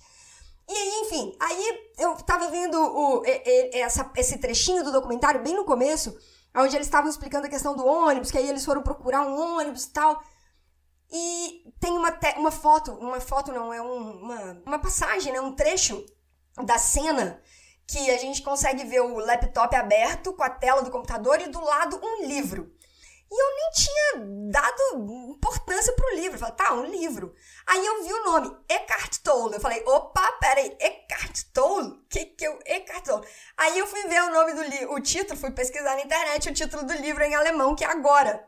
E 0.67 0.73
aí, 0.73 1.01
enfim, 1.03 1.37
aí 1.39 1.91
eu 1.99 2.15
tava 2.15 2.49
vendo 2.49 2.75
o, 2.81 3.21
essa, 3.73 4.11
esse 4.17 4.39
trechinho 4.39 4.83
do 4.83 4.91
documentário 4.91 5.43
bem 5.43 5.53
no 5.53 5.63
começo, 5.63 6.17
onde 6.55 6.75
eles 6.75 6.87
estavam 6.87 7.11
explicando 7.11 7.45
a 7.45 7.49
questão 7.49 7.75
do 7.75 7.85
ônibus, 7.85 8.31
que 8.31 8.39
aí 8.39 8.49
eles 8.49 8.65
foram 8.65 8.81
procurar 8.81 9.21
um 9.21 9.57
ônibus 9.57 9.85
e 9.85 9.91
tal. 9.91 10.19
E 11.11 11.71
tem 11.79 11.91
uma, 11.91 12.11
te 12.11 12.33
uma 12.39 12.51
foto, 12.51 12.91
uma 12.93 13.21
foto 13.21 13.51
não, 13.51 13.71
é 13.71 13.81
um, 13.81 14.23
uma, 14.23 14.63
uma 14.65 14.79
passagem, 14.79 15.31
né, 15.31 15.39
um 15.39 15.53
trecho 15.53 16.03
da 16.65 16.79
cena 16.79 17.39
que 17.87 18.11
a 18.11 18.17
gente 18.17 18.41
consegue 18.41 18.83
ver 18.85 19.01
o 19.01 19.17
laptop 19.19 19.75
aberto 19.75 20.33
com 20.33 20.43
a 20.43 20.49
tela 20.49 20.81
do 20.81 20.91
computador 20.91 21.41
e 21.41 21.47
do 21.47 21.59
lado 21.61 21.99
um 22.01 22.25
livro. 22.25 22.71
E 23.31 23.41
eu 23.41 23.55
nem 23.55 23.71
tinha 23.71 24.51
dado 24.51 25.33
importância 25.35 25.91
pro 25.93 26.15
livro. 26.15 26.35
Eu 26.35 26.39
falei, 26.39 26.55
tá, 26.55 26.73
um 26.73 26.85
livro. 26.85 27.33
Aí 27.65 27.83
eu 27.83 28.03
vi 28.03 28.13
o 28.13 28.25
nome, 28.25 28.55
Eckhart 28.69 29.17
Tolle. 29.23 29.55
Eu 29.55 29.59
falei, 29.59 29.83
opa, 29.87 30.31
peraí, 30.33 30.77
Eckhart 30.79 31.41
Tolle? 31.51 31.99
Que 32.07 32.25
que 32.25 32.45
eu, 32.45 32.59
Eckhart 32.63 33.03
Tolle? 33.03 33.27
Aí 33.57 33.79
eu 33.79 33.87
fui 33.87 34.03
ver 34.03 34.21
o 34.21 34.31
nome 34.31 34.53
do 34.53 34.61
livro, 34.61 34.93
o 34.93 34.99
título, 34.99 35.39
fui 35.39 35.49
pesquisar 35.49 35.95
na 35.95 36.03
internet 36.03 36.47
o 36.47 36.53
título 36.53 36.85
do 36.85 36.93
livro 36.93 37.23
em 37.23 37.33
alemão, 37.33 37.75
que 37.75 37.83
é 37.83 37.87
Agora. 37.87 38.47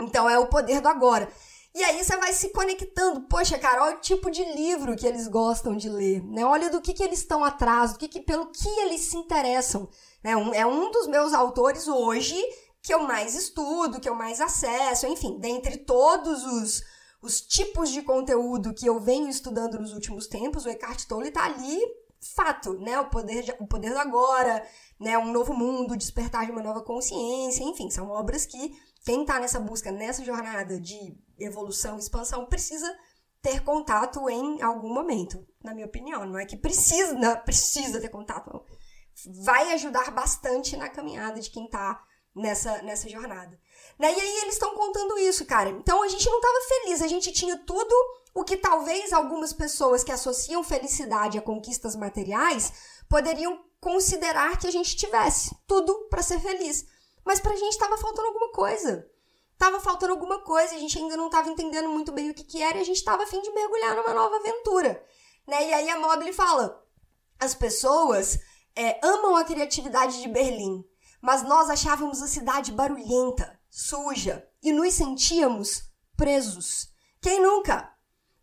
Então 0.00 0.28
é 0.30 0.38
o 0.38 0.46
poder 0.46 0.80
do 0.80 0.88
agora. 0.88 1.28
E 1.74 1.84
aí 1.84 2.02
você 2.02 2.16
vai 2.16 2.32
se 2.32 2.48
conectando. 2.50 3.22
Poxa, 3.22 3.58
cara, 3.58 3.84
olha 3.84 3.96
o 3.96 4.00
tipo 4.00 4.30
de 4.30 4.44
livro 4.54 4.96
que 4.96 5.06
eles 5.06 5.28
gostam 5.28 5.76
de 5.76 5.88
ler, 5.88 6.22
né? 6.24 6.44
Olha 6.44 6.70
do 6.70 6.80
que, 6.80 6.92
que 6.92 7.02
eles 7.02 7.20
estão 7.20 7.44
atrás, 7.44 7.92
do 7.92 7.98
que, 7.98 8.08
que 8.08 8.20
pelo 8.20 8.46
que 8.46 8.68
eles 8.80 9.02
se 9.02 9.16
interessam. 9.16 9.88
Né? 10.22 10.36
Um, 10.36 10.52
é 10.54 10.66
um 10.66 10.90
dos 10.90 11.06
meus 11.06 11.32
autores 11.32 11.86
hoje 11.86 12.36
que 12.82 12.92
eu 12.92 13.00
mais 13.00 13.34
estudo, 13.34 14.00
que 14.00 14.08
eu 14.08 14.14
mais 14.14 14.40
acesso, 14.40 15.06
enfim, 15.06 15.38
dentre 15.38 15.78
todos 15.78 16.44
os, 16.44 16.82
os 17.20 17.40
tipos 17.40 17.90
de 17.90 18.02
conteúdo 18.02 18.72
que 18.72 18.86
eu 18.86 18.98
venho 18.98 19.28
estudando 19.28 19.78
nos 19.78 19.92
últimos 19.92 20.26
tempos, 20.26 20.64
o 20.64 20.70
Eckhart 20.70 21.04
Tolle 21.04 21.28
está 21.28 21.44
ali 21.44 21.80
fato, 22.20 22.74
né? 22.74 22.98
O 23.00 23.10
poder, 23.10 23.42
de, 23.42 23.54
o 23.60 23.66
poder 23.66 23.92
do 23.92 23.98
agora, 23.98 24.66
né? 24.98 25.16
Um 25.18 25.32
novo 25.32 25.54
mundo, 25.54 25.96
despertar 25.96 26.46
de 26.46 26.52
uma 26.52 26.62
nova 26.62 26.82
consciência, 26.82 27.62
enfim, 27.62 27.90
são 27.90 28.08
obras 28.08 28.46
que 28.46 28.76
quem 29.08 29.22
está 29.22 29.40
nessa 29.40 29.58
busca, 29.58 29.90
nessa 29.90 30.22
jornada 30.22 30.78
de 30.78 31.16
evolução, 31.38 31.98
expansão, 31.98 32.44
precisa 32.44 32.94
ter 33.40 33.64
contato 33.64 34.28
em 34.28 34.60
algum 34.60 34.92
momento, 34.92 35.46
na 35.64 35.72
minha 35.72 35.86
opinião. 35.86 36.26
Não 36.26 36.38
é 36.38 36.44
que 36.44 36.58
precisa, 36.58 37.14
não, 37.14 37.34
precisa 37.38 38.02
ter 38.02 38.10
contato. 38.10 38.62
Vai 39.42 39.72
ajudar 39.72 40.10
bastante 40.10 40.76
na 40.76 40.90
caminhada 40.90 41.40
de 41.40 41.48
quem 41.48 41.64
está 41.64 42.04
nessa, 42.36 42.82
nessa 42.82 43.08
jornada. 43.08 43.58
Né? 43.98 44.12
E 44.12 44.20
aí 44.20 44.40
eles 44.42 44.56
estão 44.56 44.74
contando 44.74 45.18
isso, 45.20 45.46
cara. 45.46 45.70
Então 45.70 46.02
a 46.02 46.08
gente 46.08 46.28
não 46.28 46.36
estava 46.36 46.60
feliz, 46.68 47.00
a 47.00 47.08
gente 47.08 47.32
tinha 47.32 47.56
tudo 47.64 47.94
o 48.34 48.44
que 48.44 48.58
talvez 48.58 49.14
algumas 49.14 49.54
pessoas 49.54 50.04
que 50.04 50.12
associam 50.12 50.62
felicidade 50.62 51.38
a 51.38 51.42
conquistas 51.42 51.96
materiais 51.96 52.70
poderiam 53.08 53.58
considerar 53.80 54.58
que 54.58 54.66
a 54.66 54.70
gente 54.70 54.94
tivesse 54.94 55.56
tudo 55.66 56.08
para 56.10 56.22
ser 56.22 56.38
feliz. 56.40 56.84
Mas 57.28 57.40
pra 57.40 57.54
gente 57.54 57.72
estava 57.72 57.98
faltando 57.98 58.28
alguma 58.28 58.50
coisa. 58.52 59.06
Tava 59.58 59.78
faltando 59.80 60.14
alguma 60.14 60.38
coisa, 60.40 60.74
a 60.74 60.78
gente 60.78 60.96
ainda 60.98 61.14
não 61.14 61.26
estava 61.26 61.50
entendendo 61.50 61.86
muito 61.86 62.10
bem 62.10 62.30
o 62.30 62.34
que, 62.34 62.42
que 62.42 62.62
era 62.62 62.78
e 62.78 62.80
a 62.80 62.84
gente 62.84 62.96
estava 62.96 63.22
a 63.22 63.26
fim 63.26 63.42
de 63.42 63.50
mergulhar 63.50 63.94
numa 63.94 64.14
nova 64.14 64.36
aventura. 64.36 65.04
Né? 65.46 65.68
E 65.68 65.74
aí 65.74 65.90
a 65.90 65.98
Mogli 65.98 66.32
fala: 66.32 66.82
as 67.38 67.54
pessoas 67.54 68.38
é, 68.74 68.98
amam 69.06 69.36
a 69.36 69.44
criatividade 69.44 70.22
de 70.22 70.28
Berlim, 70.28 70.82
mas 71.20 71.42
nós 71.42 71.68
achávamos 71.68 72.22
a 72.22 72.28
cidade 72.28 72.72
barulhenta, 72.72 73.60
suja 73.68 74.48
e 74.62 74.72
nos 74.72 74.94
sentíamos 74.94 75.82
presos. 76.16 76.88
Quem 77.20 77.42
nunca? 77.42 77.92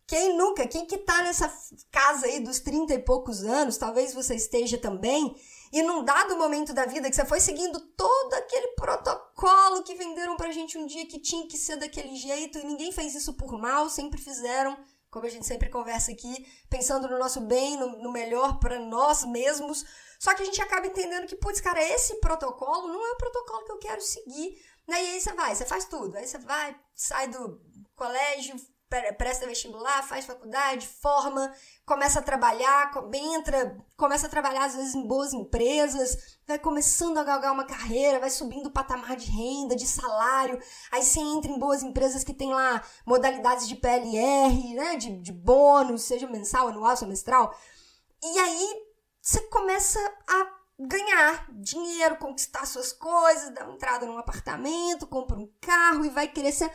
Quem 0.06 0.38
nunca? 0.38 0.64
Quem 0.68 0.86
que 0.86 0.98
tá 0.98 1.24
nessa 1.24 1.52
casa 1.90 2.26
aí 2.26 2.38
dos 2.38 2.60
30 2.60 2.94
e 2.94 2.98
poucos 3.00 3.42
anos, 3.42 3.78
talvez 3.78 4.14
você 4.14 4.36
esteja 4.36 4.78
também, 4.78 5.34
e 5.72 5.82
num 5.82 6.04
dado 6.04 6.36
momento 6.36 6.72
da 6.72 6.86
vida 6.86 7.08
que 7.08 7.16
você 7.16 7.24
foi 7.24 7.40
seguindo 7.40 7.78
todo 7.78 8.34
aquele 8.34 8.68
protocolo 8.68 9.82
que 9.82 9.94
venderam 9.94 10.36
pra 10.36 10.52
gente 10.52 10.78
um 10.78 10.86
dia 10.86 11.06
que 11.06 11.18
tinha 11.18 11.46
que 11.46 11.56
ser 11.56 11.76
daquele 11.76 12.14
jeito, 12.16 12.58
e 12.58 12.64
ninguém 12.64 12.92
fez 12.92 13.14
isso 13.14 13.34
por 13.34 13.58
mal, 13.58 13.88
sempre 13.88 14.20
fizeram, 14.20 14.76
como 15.10 15.26
a 15.26 15.30
gente 15.30 15.46
sempre 15.46 15.68
conversa 15.68 16.12
aqui, 16.12 16.46
pensando 16.68 17.08
no 17.08 17.18
nosso 17.18 17.40
bem, 17.40 17.76
no, 17.76 18.02
no 18.02 18.12
melhor 18.12 18.58
para 18.58 18.78
nós 18.78 19.24
mesmos. 19.24 19.84
Só 20.18 20.34
que 20.34 20.42
a 20.42 20.46
gente 20.46 20.60
acaba 20.60 20.86
entendendo 20.86 21.26
que, 21.26 21.36
putz, 21.36 21.60
cara, 21.60 21.82
esse 21.82 22.16
protocolo 22.16 22.88
não 22.88 23.06
é 23.06 23.12
o 23.12 23.16
protocolo 23.16 23.64
que 23.64 23.72
eu 23.72 23.78
quero 23.78 24.00
seguir. 24.00 24.62
Né? 24.86 25.02
E 25.02 25.06
aí 25.12 25.20
você 25.20 25.32
vai, 25.32 25.54
você 25.54 25.64
faz 25.64 25.84
tudo. 25.86 26.16
Aí 26.16 26.26
você 26.26 26.38
vai, 26.38 26.76
sai 26.94 27.28
do 27.28 27.60
colégio, 27.94 28.56
presta 28.88 29.46
vestibular, 29.46 30.02
faz 30.02 30.24
faculdade, 30.24 30.86
forma, 30.86 31.52
começa 31.84 32.20
a 32.20 32.22
trabalhar, 32.22 32.92
entra, 33.12 33.76
começa 33.96 34.26
a 34.26 34.30
trabalhar 34.30 34.64
às 34.64 34.76
vezes 34.76 34.94
em 34.94 35.06
boas 35.06 35.32
empresas, 35.32 36.38
vai 36.46 36.58
começando 36.58 37.18
a 37.18 37.24
galgar 37.24 37.52
uma 37.52 37.64
carreira, 37.64 38.20
vai 38.20 38.30
subindo 38.30 38.66
o 38.66 38.72
patamar 38.72 39.16
de 39.16 39.26
renda, 39.26 39.74
de 39.74 39.86
salário, 39.86 40.60
aí 40.92 41.02
você 41.02 41.18
entra 41.18 41.50
em 41.50 41.58
boas 41.58 41.82
empresas 41.82 42.22
que 42.22 42.32
tem 42.32 42.54
lá 42.54 42.82
modalidades 43.04 43.66
de 43.66 43.74
PLR, 43.74 44.74
né, 44.74 44.96
de, 44.96 45.20
de 45.20 45.32
bônus, 45.32 46.02
seja 46.02 46.28
mensal, 46.28 46.68
anual, 46.68 46.96
semestral, 46.96 47.52
e 48.22 48.38
aí 48.38 48.86
você 49.20 49.40
começa 49.48 49.98
a 50.28 50.56
ganhar 50.78 51.48
dinheiro, 51.52 52.18
conquistar 52.18 52.66
suas 52.66 52.92
coisas, 52.92 53.52
dar 53.52 53.68
entrada 53.68 54.06
num 54.06 54.18
apartamento, 54.18 55.06
compra 55.06 55.36
um 55.36 55.50
carro 55.60 56.04
e 56.04 56.10
vai 56.10 56.28
crescer 56.28 56.70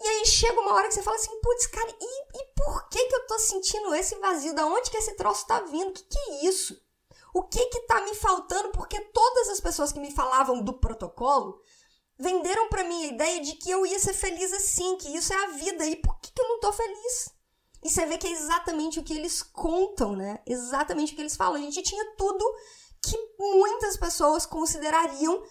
e 0.00 0.06
aí 0.06 0.26
chega 0.26 0.60
uma 0.60 0.74
hora 0.74 0.88
que 0.88 0.94
você 0.94 1.02
fala 1.02 1.16
assim, 1.16 1.40
putz, 1.40 1.66
cara, 1.66 1.94
e, 2.00 2.38
e 2.38 2.46
por 2.56 2.88
que 2.88 3.06
que 3.06 3.14
eu 3.14 3.26
tô 3.26 3.38
sentindo 3.38 3.94
esse 3.94 4.14
vazio? 4.16 4.54
Da 4.54 4.66
onde 4.66 4.90
que 4.90 4.96
esse 4.96 5.14
troço 5.14 5.46
tá 5.46 5.60
vindo? 5.60 5.92
Que 5.92 6.02
que 6.04 6.18
é 6.18 6.44
isso? 6.46 6.80
O 7.32 7.42
que 7.42 7.64
que 7.66 7.80
tá 7.82 8.00
me 8.00 8.14
faltando? 8.14 8.70
Porque 8.70 9.00
todas 9.00 9.48
as 9.48 9.60
pessoas 9.60 9.92
que 9.92 9.98
me 9.98 10.12
falavam 10.12 10.62
do 10.62 10.74
protocolo 10.74 11.60
venderam 12.18 12.68
para 12.68 12.84
mim 12.84 13.04
a 13.04 13.08
ideia 13.08 13.40
de 13.40 13.54
que 13.54 13.70
eu 13.70 13.84
ia 13.84 13.98
ser 13.98 14.14
feliz 14.14 14.52
assim, 14.52 14.96
que 14.98 15.16
isso 15.16 15.32
é 15.32 15.36
a 15.36 15.48
vida. 15.48 15.84
E 15.84 15.96
por 15.96 16.18
que 16.20 16.32
que 16.32 16.40
eu 16.40 16.48
não 16.48 16.60
tô 16.60 16.72
feliz? 16.72 17.30
E 17.82 17.90
você 17.90 18.06
vê 18.06 18.16
que 18.16 18.26
é 18.26 18.32
exatamente 18.32 18.98
o 18.98 19.02
que 19.02 19.14
eles 19.14 19.42
contam, 19.42 20.14
né? 20.16 20.40
Exatamente 20.46 21.12
o 21.12 21.16
que 21.16 21.22
eles 21.22 21.36
falam. 21.36 21.56
A 21.56 21.60
gente 21.60 21.82
tinha 21.82 22.14
tudo 22.16 22.44
que 23.02 23.16
muitas 23.38 23.96
pessoas 23.96 24.46
considerariam 24.46 25.42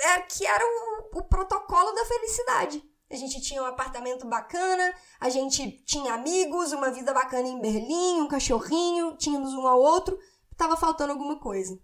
é, 0.00 0.20
que 0.22 0.44
era 0.46 0.64
o, 0.64 1.18
o 1.18 1.22
protocolo 1.24 1.92
da 1.92 2.04
felicidade. 2.04 2.95
A 3.10 3.14
gente 3.14 3.40
tinha 3.40 3.62
um 3.62 3.66
apartamento 3.66 4.26
bacana, 4.26 4.94
a 5.20 5.28
gente 5.28 5.82
tinha 5.84 6.14
amigos, 6.14 6.72
uma 6.72 6.90
vida 6.90 7.14
bacana 7.14 7.46
em 7.46 7.60
Berlim, 7.60 8.20
um 8.20 8.28
cachorrinho, 8.28 9.16
tínhamos 9.16 9.54
um 9.54 9.66
ao 9.66 9.80
outro, 9.80 10.18
estava 10.50 10.76
faltando 10.76 11.12
alguma 11.12 11.38
coisa. 11.38 11.78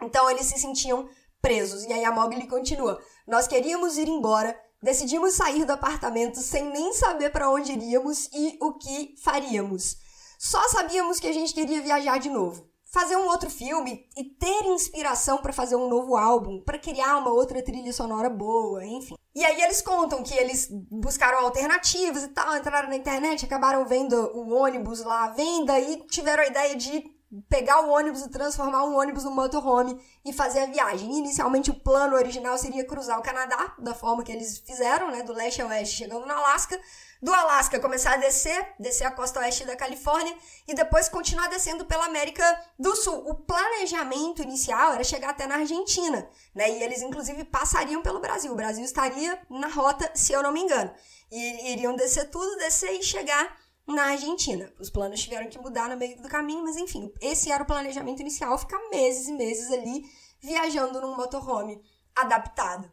Então 0.00 0.30
eles 0.30 0.46
se 0.46 0.58
sentiam 0.58 1.08
presos. 1.40 1.84
E 1.84 1.92
aí 1.92 2.04
a 2.04 2.12
Mogli 2.12 2.46
continua: 2.46 3.02
Nós 3.26 3.48
queríamos 3.48 3.98
ir 3.98 4.08
embora, 4.08 4.58
decidimos 4.80 5.34
sair 5.34 5.64
do 5.64 5.72
apartamento 5.72 6.38
sem 6.38 6.64
nem 6.70 6.92
saber 6.92 7.30
para 7.30 7.50
onde 7.50 7.72
iríamos 7.72 8.28
e 8.32 8.56
o 8.60 8.74
que 8.74 9.16
faríamos. 9.22 9.96
Só 10.38 10.68
sabíamos 10.68 11.18
que 11.18 11.26
a 11.26 11.32
gente 11.32 11.52
queria 11.52 11.82
viajar 11.82 12.18
de 12.18 12.30
novo 12.30 12.71
fazer 12.92 13.16
um 13.16 13.26
outro 13.26 13.50
filme 13.50 14.06
e 14.16 14.22
ter 14.22 14.66
inspiração 14.66 15.38
para 15.38 15.52
fazer 15.52 15.76
um 15.76 15.88
novo 15.88 16.14
álbum, 16.14 16.60
para 16.60 16.78
criar 16.78 17.16
uma 17.16 17.30
outra 17.30 17.62
trilha 17.62 17.92
sonora 17.92 18.28
boa, 18.28 18.84
enfim. 18.84 19.14
E 19.34 19.42
aí 19.44 19.62
eles 19.62 19.80
contam 19.80 20.22
que 20.22 20.34
eles 20.34 20.68
buscaram 20.90 21.38
alternativas 21.38 22.22
e 22.22 22.28
tal, 22.28 22.54
entraram 22.54 22.90
na 22.90 22.96
internet, 22.96 23.46
acabaram 23.46 23.86
vendo 23.86 24.14
o 24.34 24.52
ônibus 24.54 25.02
lá 25.02 25.24
à 25.24 25.28
venda 25.28 25.80
e 25.80 26.06
tiveram 26.06 26.42
a 26.42 26.46
ideia 26.46 26.76
de 26.76 27.02
pegar 27.48 27.80
o 27.80 27.90
ônibus 27.90 28.22
e 28.22 28.28
transformar 28.28 28.84
um 28.84 28.98
ônibus 28.98 29.24
num 29.24 29.34
motorhome 29.34 29.98
e 30.24 30.32
fazer 30.32 30.60
a 30.60 30.66
viagem. 30.66 31.16
Inicialmente 31.16 31.70
o 31.70 31.74
plano 31.74 32.14
original 32.14 32.58
seria 32.58 32.84
cruzar 32.84 33.18
o 33.18 33.22
Canadá, 33.22 33.74
da 33.78 33.94
forma 33.94 34.22
que 34.22 34.30
eles 34.30 34.58
fizeram, 34.58 35.10
né, 35.10 35.22
do 35.22 35.32
leste 35.32 35.62
a 35.62 35.66
oeste, 35.66 35.96
chegando 35.96 36.26
no 36.26 36.32
Alasca, 36.32 36.78
do 37.22 37.32
Alasca 37.32 37.80
começar 37.80 38.14
a 38.14 38.16
descer, 38.16 38.74
descer 38.78 39.04
a 39.04 39.10
costa 39.10 39.40
oeste 39.40 39.64
da 39.64 39.76
Califórnia 39.76 40.36
e 40.66 40.74
depois 40.74 41.08
continuar 41.08 41.48
descendo 41.48 41.84
pela 41.86 42.06
América 42.06 42.44
do 42.78 42.94
Sul. 42.96 43.30
O 43.30 43.34
planejamento 43.34 44.42
inicial 44.42 44.92
era 44.92 45.04
chegar 45.04 45.30
até 45.30 45.46
na 45.46 45.56
Argentina, 45.56 46.28
né? 46.54 46.68
E 46.68 46.82
eles 46.82 47.00
inclusive 47.00 47.44
passariam 47.44 48.02
pelo 48.02 48.20
Brasil. 48.20 48.52
O 48.52 48.56
Brasil 48.56 48.84
estaria 48.84 49.40
na 49.48 49.68
rota, 49.68 50.10
se 50.14 50.32
eu 50.32 50.42
não 50.42 50.52
me 50.52 50.60
engano. 50.60 50.92
E 51.30 51.72
iriam 51.72 51.94
descer 51.94 52.28
tudo, 52.28 52.58
descer 52.58 52.90
e 52.90 53.02
chegar 53.02 53.56
na 53.86 54.10
Argentina. 54.10 54.72
Os 54.78 54.90
planos 54.90 55.20
tiveram 55.20 55.48
que 55.48 55.58
mudar 55.58 55.88
no 55.88 55.96
meio 55.96 56.20
do 56.20 56.28
caminho, 56.28 56.62
mas 56.62 56.76
enfim, 56.76 57.12
esse 57.20 57.50
era 57.50 57.62
o 57.62 57.66
planejamento 57.66 58.20
inicial, 58.20 58.56
ficar 58.58 58.78
meses 58.90 59.28
e 59.28 59.32
meses 59.32 59.70
ali 59.70 60.04
viajando 60.40 61.00
num 61.00 61.16
motorhome 61.16 61.80
adaptado. 62.14 62.90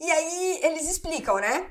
E 0.00 0.10
aí 0.10 0.60
eles 0.62 0.88
explicam, 0.88 1.36
né? 1.36 1.70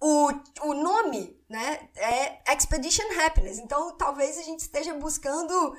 O, 0.00 0.28
o 0.62 0.74
nome, 0.74 1.38
né, 1.48 1.88
é 1.96 2.52
Expedition 2.52 3.04
Happiness. 3.20 3.58
Então, 3.58 3.96
talvez 3.96 4.36
a 4.38 4.42
gente 4.42 4.60
esteja 4.60 4.92
buscando 4.94 5.74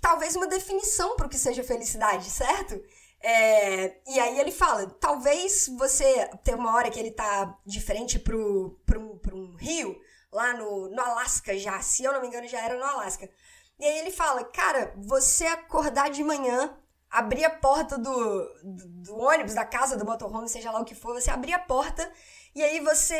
talvez 0.00 0.36
uma 0.36 0.46
definição 0.46 1.16
para 1.16 1.26
o 1.26 1.28
que 1.28 1.38
seja 1.38 1.62
felicidade, 1.62 2.30
certo? 2.30 2.80
É, 3.22 4.00
e 4.06 4.18
aí 4.18 4.40
ele 4.40 4.50
fala, 4.50 4.86
talvez 5.00 5.68
você 5.78 6.28
tem 6.42 6.54
uma 6.54 6.74
hora 6.74 6.90
que 6.90 6.98
ele 6.98 7.10
tá 7.10 7.58
de 7.64 7.80
frente 7.80 8.18
pro, 8.18 8.78
pro, 8.84 9.16
pro 9.18 9.36
um 9.36 9.54
rio, 9.54 9.98
lá 10.32 10.54
no, 10.54 10.88
no 10.88 11.00
Alasca 11.00 11.56
já, 11.58 11.80
se 11.80 12.04
eu 12.04 12.12
não 12.12 12.20
me 12.20 12.28
engano 12.28 12.48
já 12.48 12.60
era 12.60 12.76
no 12.76 12.84
Alasca. 12.84 13.28
E 13.78 13.84
aí 13.84 13.98
ele 13.98 14.10
fala, 14.10 14.44
cara, 14.44 14.94
você 14.96 15.44
acordar 15.46 16.10
de 16.10 16.24
manhã, 16.24 16.76
abrir 17.10 17.44
a 17.44 17.50
porta 17.50 17.98
do, 17.98 18.44
do, 18.62 18.88
do 19.02 19.16
ônibus, 19.18 19.54
da 19.54 19.64
casa, 19.64 19.96
do 19.96 20.04
motorhome, 20.04 20.48
seja 20.48 20.70
lá 20.70 20.80
o 20.80 20.84
que 20.84 20.94
for, 20.94 21.14
você 21.14 21.30
abrir 21.30 21.52
a 21.52 21.58
porta 21.58 22.10
e 22.54 22.62
aí 22.62 22.80
você 22.80 23.16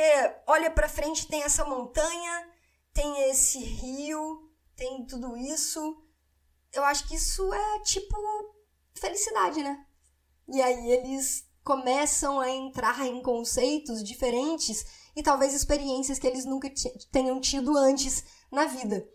olha 0.46 0.70
para 0.70 0.88
frente, 0.88 1.26
tem 1.26 1.42
essa 1.42 1.64
montanha, 1.64 2.48
tem 2.92 3.30
esse 3.30 3.58
rio, 3.58 4.50
tem 4.76 5.06
tudo 5.06 5.36
isso. 5.36 6.04
Eu 6.72 6.84
acho 6.84 7.08
que 7.08 7.14
isso 7.14 7.52
é 7.52 7.80
tipo 7.80 8.14
felicidade, 8.94 9.62
né? 9.62 9.86
E 10.48 10.60
aí 10.60 10.90
eles 10.90 11.48
começam 11.64 12.40
a 12.40 12.50
entrar 12.50 13.06
em 13.06 13.22
conceitos 13.22 14.02
diferentes 14.04 14.84
e 15.14 15.22
talvez 15.22 15.54
experiências 15.54 16.18
que 16.18 16.26
eles 16.26 16.44
nunca 16.44 16.72
tenham 17.10 17.40
tido 17.40 17.76
antes 17.76 18.24
na 18.50 18.66
vida. 18.66 19.06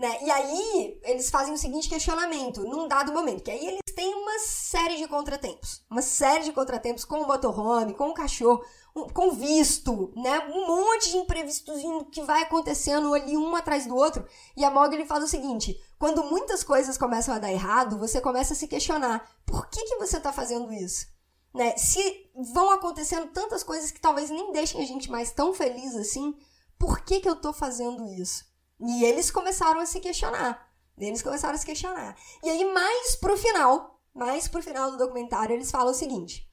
Né? 0.00 0.18
E 0.22 0.30
aí, 0.30 0.98
eles 1.02 1.28
fazem 1.28 1.52
o 1.52 1.58
seguinte 1.58 1.86
questionamento, 1.86 2.62
num 2.62 2.88
dado 2.88 3.12
momento, 3.12 3.42
que 3.42 3.50
aí 3.50 3.66
eles 3.66 3.94
têm 3.94 4.14
uma 4.14 4.38
série 4.38 4.96
de 4.96 5.06
contratempos. 5.06 5.84
Uma 5.90 6.00
série 6.00 6.44
de 6.44 6.52
contratempos 6.52 7.04
com 7.04 7.20
o 7.20 7.26
motorhome, 7.26 7.92
com 7.92 8.08
o 8.08 8.14
cachorro, 8.14 8.64
com 9.12 9.32
visto, 9.32 10.10
né? 10.16 10.38
Um 10.48 10.66
monte 10.66 11.10
de 11.10 11.18
imprevistos 11.18 11.82
que 12.10 12.22
vai 12.22 12.44
acontecendo 12.44 13.12
ali 13.12 13.36
um 13.36 13.54
atrás 13.54 13.86
do 13.86 13.94
outro. 13.94 14.24
E 14.56 14.64
a 14.64 14.70
Mogli 14.70 15.04
faz 15.04 15.22
o 15.22 15.28
seguinte: 15.28 15.78
quando 15.98 16.24
muitas 16.24 16.64
coisas 16.64 16.96
começam 16.96 17.34
a 17.34 17.38
dar 17.38 17.52
errado, 17.52 17.98
você 17.98 18.22
começa 18.22 18.54
a 18.54 18.56
se 18.56 18.66
questionar: 18.66 19.30
por 19.44 19.68
que, 19.68 19.84
que 19.84 19.96
você 19.96 20.16
está 20.16 20.32
fazendo 20.32 20.72
isso? 20.72 21.08
Né? 21.52 21.76
Se 21.76 22.30
vão 22.54 22.70
acontecendo 22.70 23.32
tantas 23.32 23.62
coisas 23.62 23.90
que 23.90 24.00
talvez 24.00 24.30
nem 24.30 24.52
deixem 24.52 24.82
a 24.82 24.86
gente 24.86 25.10
mais 25.10 25.32
tão 25.32 25.52
feliz 25.52 25.94
assim, 25.96 26.36
Por 26.78 27.00
que, 27.00 27.20
que 27.20 27.28
eu 27.28 27.36
tô 27.36 27.52
fazendo 27.52 28.06
isso? 28.06 28.42
E 28.80 29.04
eles 29.04 29.30
começaram 29.30 29.80
a 29.80 29.86
se 29.86 30.00
questionar. 30.00 30.66
Eles 30.96 31.22
começaram 31.22 31.54
a 31.54 31.58
se 31.58 31.66
questionar. 31.66 32.16
E 32.42 32.48
aí, 32.48 32.64
mais 32.72 33.16
pro 33.16 33.36
final, 33.36 34.00
mais 34.14 34.48
pro 34.48 34.62
final 34.62 34.90
do 34.90 34.96
documentário, 34.96 35.54
eles 35.54 35.70
falam 35.70 35.92
o 35.92 35.94
seguinte: 35.94 36.48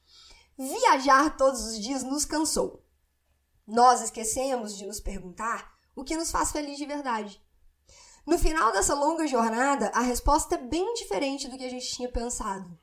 viajar 0.58 1.36
todos 1.36 1.64
os 1.64 1.78
dias 1.80 2.02
nos 2.02 2.26
cansou. 2.26 2.84
Nós 3.66 4.02
esquecemos 4.02 4.76
de 4.76 4.86
nos 4.86 5.00
perguntar 5.00 5.70
o 5.94 6.04
que 6.04 6.16
nos 6.16 6.30
faz 6.30 6.52
feliz 6.52 6.76
de 6.76 6.86
verdade. 6.86 7.42
No 8.26 8.38
final 8.38 8.72
dessa 8.72 8.94
longa 8.94 9.26
jornada, 9.26 9.90
a 9.94 10.00
resposta 10.00 10.54
é 10.54 10.58
bem 10.58 10.92
diferente 10.94 11.48
do 11.48 11.56
que 11.56 11.64
a 11.64 11.70
gente 11.70 11.94
tinha 11.94 12.10
pensado. 12.10 12.78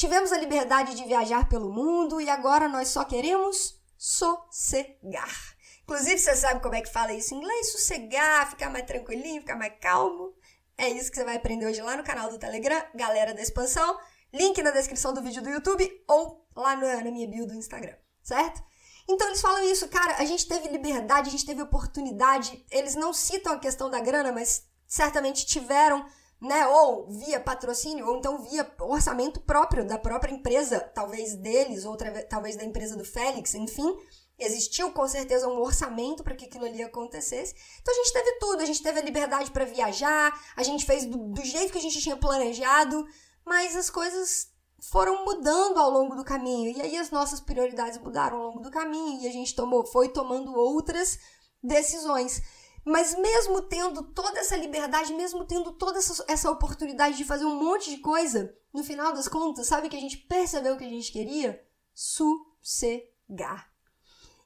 Tivemos 0.00 0.32
a 0.32 0.38
liberdade 0.38 0.94
de 0.94 1.04
viajar 1.04 1.46
pelo 1.46 1.70
mundo 1.70 2.22
e 2.22 2.30
agora 2.30 2.66
nós 2.66 2.88
só 2.88 3.04
queremos 3.04 3.78
sossegar. 3.98 5.54
Inclusive, 5.82 6.16
você 6.16 6.34
sabe 6.34 6.62
como 6.62 6.74
é 6.74 6.80
que 6.80 6.90
fala 6.90 7.12
isso 7.12 7.34
em 7.34 7.36
inglês? 7.36 7.72
Sossegar, 7.72 8.48
ficar 8.48 8.70
mais 8.70 8.86
tranquilinho, 8.86 9.42
ficar 9.42 9.56
mais 9.56 9.74
calmo. 9.78 10.34
É 10.78 10.88
isso 10.88 11.10
que 11.10 11.18
você 11.18 11.24
vai 11.24 11.36
aprender 11.36 11.66
hoje 11.66 11.82
lá 11.82 11.98
no 11.98 12.02
canal 12.02 12.30
do 12.30 12.38
Telegram, 12.38 12.82
Galera 12.94 13.34
da 13.34 13.42
Expansão. 13.42 13.98
Link 14.32 14.62
na 14.62 14.70
descrição 14.70 15.12
do 15.12 15.20
vídeo 15.20 15.42
do 15.42 15.50
YouTube 15.50 15.86
ou 16.08 16.48
lá 16.56 16.74
na, 16.76 17.10
minha 17.10 17.28
bio 17.28 17.46
do 17.46 17.52
Instagram, 17.52 17.96
certo? 18.22 18.62
Então 19.06 19.26
eles 19.26 19.42
falam 19.42 19.62
isso, 19.64 19.86
cara, 19.88 20.16
a 20.16 20.24
gente 20.24 20.48
teve 20.48 20.68
liberdade, 20.68 21.28
a 21.28 21.30
gente 21.30 21.44
teve 21.44 21.60
oportunidade. 21.60 22.64
Eles 22.70 22.94
não 22.94 23.12
citam 23.12 23.52
a 23.52 23.58
questão 23.58 23.90
da 23.90 24.00
grana, 24.00 24.32
mas 24.32 24.64
certamente 24.86 25.44
tiveram 25.44 26.06
né? 26.40 26.66
Ou 26.66 27.06
via 27.08 27.38
patrocínio, 27.38 28.06
ou 28.06 28.16
então 28.16 28.42
via 28.42 28.70
orçamento 28.80 29.40
próprio 29.40 29.86
da 29.86 29.98
própria 29.98 30.32
empresa, 30.32 30.80
talvez 30.80 31.34
deles, 31.36 31.84
ou 31.84 31.96
talvez 32.28 32.56
da 32.56 32.64
empresa 32.64 32.96
do 32.96 33.04
Félix, 33.04 33.54
enfim. 33.54 33.96
Existiu 34.38 34.90
com 34.92 35.06
certeza 35.06 35.46
um 35.46 35.60
orçamento 35.60 36.24
para 36.24 36.34
que 36.34 36.46
aquilo 36.46 36.64
ali 36.64 36.82
acontecesse. 36.82 37.54
Então 37.82 37.92
a 37.92 37.96
gente 37.98 38.12
teve 38.12 38.38
tudo, 38.38 38.62
a 38.62 38.64
gente 38.64 38.82
teve 38.82 38.98
a 38.98 39.02
liberdade 39.02 39.50
para 39.50 39.66
viajar, 39.66 40.32
a 40.56 40.62
gente 40.62 40.86
fez 40.86 41.04
do, 41.04 41.18
do 41.18 41.44
jeito 41.44 41.72
que 41.72 41.78
a 41.78 41.82
gente 41.82 42.00
tinha 42.00 42.16
planejado, 42.16 43.06
mas 43.44 43.76
as 43.76 43.90
coisas 43.90 44.48
foram 44.80 45.26
mudando 45.26 45.78
ao 45.78 45.90
longo 45.90 46.16
do 46.16 46.24
caminho. 46.24 46.74
E 46.74 46.80
aí 46.80 46.96
as 46.96 47.10
nossas 47.10 47.38
prioridades 47.38 47.98
mudaram 47.98 48.38
ao 48.38 48.46
longo 48.46 48.60
do 48.60 48.70
caminho 48.70 49.20
e 49.20 49.28
a 49.28 49.32
gente 49.32 49.54
tomou, 49.54 49.84
foi 49.84 50.08
tomando 50.08 50.54
outras 50.54 51.18
decisões. 51.62 52.40
Mas 52.84 53.14
mesmo 53.16 53.62
tendo 53.62 54.02
toda 54.02 54.40
essa 54.40 54.56
liberdade, 54.56 55.12
mesmo 55.12 55.44
tendo 55.44 55.72
toda 55.72 55.98
essa, 55.98 56.24
essa 56.26 56.50
oportunidade 56.50 57.16
de 57.16 57.24
fazer 57.24 57.44
um 57.44 57.62
monte 57.62 57.90
de 57.90 57.98
coisa, 57.98 58.54
no 58.72 58.82
final 58.82 59.12
das 59.12 59.28
contas, 59.28 59.66
sabe 59.66 59.88
que 59.88 59.96
a 59.96 60.00
gente 60.00 60.16
percebeu 60.16 60.74
o 60.74 60.78
que 60.78 60.84
a 60.84 60.90
gente 60.90 61.12
queria? 61.12 61.62
Sossegar. 61.94 63.70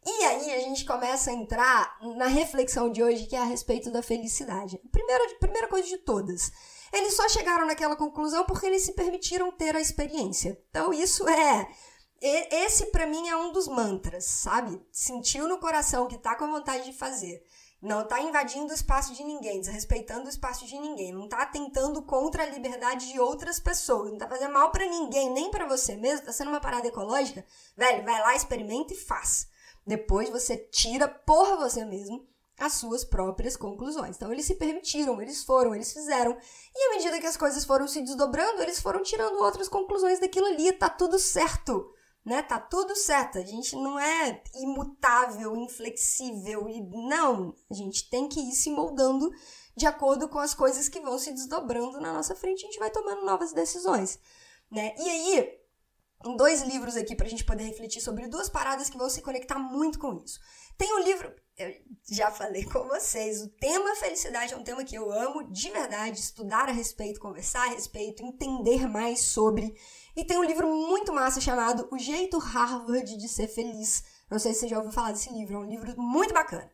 E 0.06 0.24
aí 0.24 0.54
a 0.54 0.60
gente 0.60 0.84
começa 0.84 1.30
a 1.30 1.34
entrar 1.34 1.96
na 2.16 2.26
reflexão 2.26 2.90
de 2.90 3.02
hoje, 3.02 3.26
que 3.26 3.36
é 3.36 3.38
a 3.38 3.44
respeito 3.44 3.90
da 3.90 4.02
felicidade. 4.02 4.78
Primeira, 4.90 5.38
primeira 5.38 5.68
coisa 5.68 5.88
de 5.88 5.98
todas. 5.98 6.52
Eles 6.92 7.14
só 7.14 7.28
chegaram 7.28 7.66
naquela 7.66 7.96
conclusão 7.96 8.44
porque 8.44 8.66
eles 8.66 8.82
se 8.82 8.92
permitiram 8.92 9.50
ter 9.50 9.74
a 9.74 9.80
experiência. 9.80 10.60
Então, 10.68 10.92
isso 10.92 11.26
é. 11.28 11.68
Esse, 12.20 12.86
para 12.86 13.06
mim, 13.06 13.28
é 13.28 13.36
um 13.36 13.52
dos 13.52 13.66
mantras, 13.66 14.24
sabe? 14.24 14.80
Sentiu 14.92 15.48
no 15.48 15.58
coração 15.58 16.06
que 16.06 16.18
tá 16.18 16.36
com 16.36 16.50
vontade 16.50 16.84
de 16.84 16.92
fazer 16.92 17.42
não 17.84 18.00
está 18.00 18.18
invadindo 18.18 18.72
o 18.72 18.74
espaço 18.74 19.12
de 19.12 19.22
ninguém, 19.22 19.60
desrespeitando 19.60 20.24
o 20.24 20.30
espaço 20.30 20.66
de 20.66 20.78
ninguém, 20.78 21.12
não 21.12 21.24
está 21.24 21.42
atentando 21.42 22.00
contra 22.00 22.42
a 22.42 22.46
liberdade 22.46 23.12
de 23.12 23.20
outras 23.20 23.60
pessoas, 23.60 24.06
não 24.06 24.14
está 24.14 24.26
fazendo 24.26 24.54
mal 24.54 24.72
para 24.72 24.86
ninguém, 24.86 25.30
nem 25.30 25.50
para 25.50 25.66
você 25.66 25.94
mesmo, 25.94 26.20
está 26.20 26.32
sendo 26.32 26.48
uma 26.48 26.60
parada 26.60 26.88
ecológica, 26.88 27.44
velho, 27.76 28.02
vai 28.02 28.18
lá, 28.22 28.34
experimenta 28.34 28.94
e 28.94 28.96
faz. 28.96 29.48
Depois 29.86 30.30
você 30.30 30.56
tira 30.56 31.06
por 31.06 31.58
você 31.58 31.84
mesmo 31.84 32.26
as 32.58 32.72
suas 32.72 33.04
próprias 33.04 33.54
conclusões. 33.54 34.16
Então 34.16 34.32
eles 34.32 34.46
se 34.46 34.54
permitiram, 34.54 35.20
eles 35.20 35.44
foram, 35.44 35.74
eles 35.74 35.92
fizeram. 35.92 36.38
E 36.74 36.86
à 36.86 36.96
medida 36.96 37.20
que 37.20 37.26
as 37.26 37.36
coisas 37.36 37.66
foram 37.66 37.86
se 37.86 38.00
desdobrando, 38.00 38.62
eles 38.62 38.80
foram 38.80 39.02
tirando 39.02 39.42
outras 39.42 39.68
conclusões 39.68 40.18
daquilo 40.18 40.46
ali, 40.46 40.72
tá 40.72 40.88
tudo 40.88 41.18
certo 41.18 41.92
né? 42.24 42.42
Tá 42.42 42.58
tudo 42.58 42.96
certo. 42.96 43.38
A 43.38 43.42
gente 43.42 43.76
não 43.76 43.98
é 43.98 44.42
imutável, 44.54 45.54
inflexível 45.56 46.68
e 46.68 46.80
não. 46.80 47.54
A 47.70 47.74
gente 47.74 48.08
tem 48.08 48.28
que 48.28 48.40
ir 48.40 48.52
se 48.52 48.70
moldando 48.70 49.30
de 49.76 49.86
acordo 49.86 50.28
com 50.28 50.38
as 50.38 50.54
coisas 50.54 50.88
que 50.88 51.00
vão 51.00 51.18
se 51.18 51.32
desdobrando 51.32 52.00
na 52.00 52.12
nossa 52.12 52.34
frente. 52.34 52.64
A 52.64 52.66
gente 52.66 52.78
vai 52.78 52.90
tomando 52.90 53.24
novas 53.24 53.52
decisões, 53.52 54.18
né? 54.70 54.94
E 54.98 55.08
aí, 55.08 55.58
dois 56.36 56.62
livros 56.62 56.96
aqui 56.96 57.14
para 57.14 57.26
a 57.26 57.30
gente 57.30 57.44
poder 57.44 57.64
refletir 57.64 58.00
sobre 58.00 58.26
duas 58.26 58.48
paradas 58.48 58.88
que 58.88 58.96
vão 58.96 59.10
se 59.10 59.20
conectar 59.20 59.58
muito 59.58 59.98
com 59.98 60.14
isso. 60.24 60.40
Tem 60.78 60.92
um 60.94 61.00
livro, 61.00 61.34
eu 61.56 61.72
já 62.10 62.30
falei 62.30 62.64
com 62.64 62.88
vocês, 62.88 63.42
o 63.42 63.48
tema 63.48 63.94
felicidade 63.96 64.52
é 64.52 64.56
um 64.56 64.64
tema 64.64 64.84
que 64.84 64.96
eu 64.96 65.12
amo 65.12 65.50
de 65.50 65.70
verdade, 65.70 66.18
estudar 66.18 66.68
a 66.68 66.72
respeito, 66.72 67.20
conversar 67.20 67.62
a 67.66 67.70
respeito, 67.70 68.24
entender 68.24 68.88
mais 68.88 69.20
sobre. 69.20 69.74
E 70.16 70.24
tem 70.24 70.36
um 70.36 70.44
livro 70.44 70.68
muito 70.68 71.12
massa 71.12 71.40
chamado 71.40 71.88
O 71.92 71.98
Jeito 71.98 72.38
Harvard 72.38 73.16
de 73.16 73.28
Ser 73.28 73.46
Feliz. 73.46 74.02
Não 74.30 74.38
sei 74.38 74.52
se 74.52 74.60
você 74.60 74.68
já 74.68 74.78
ouviu 74.78 74.92
falar 74.92 75.12
desse 75.12 75.32
livro, 75.32 75.54
é 75.54 75.58
um 75.58 75.68
livro 75.68 75.94
muito 75.96 76.34
bacana. 76.34 76.70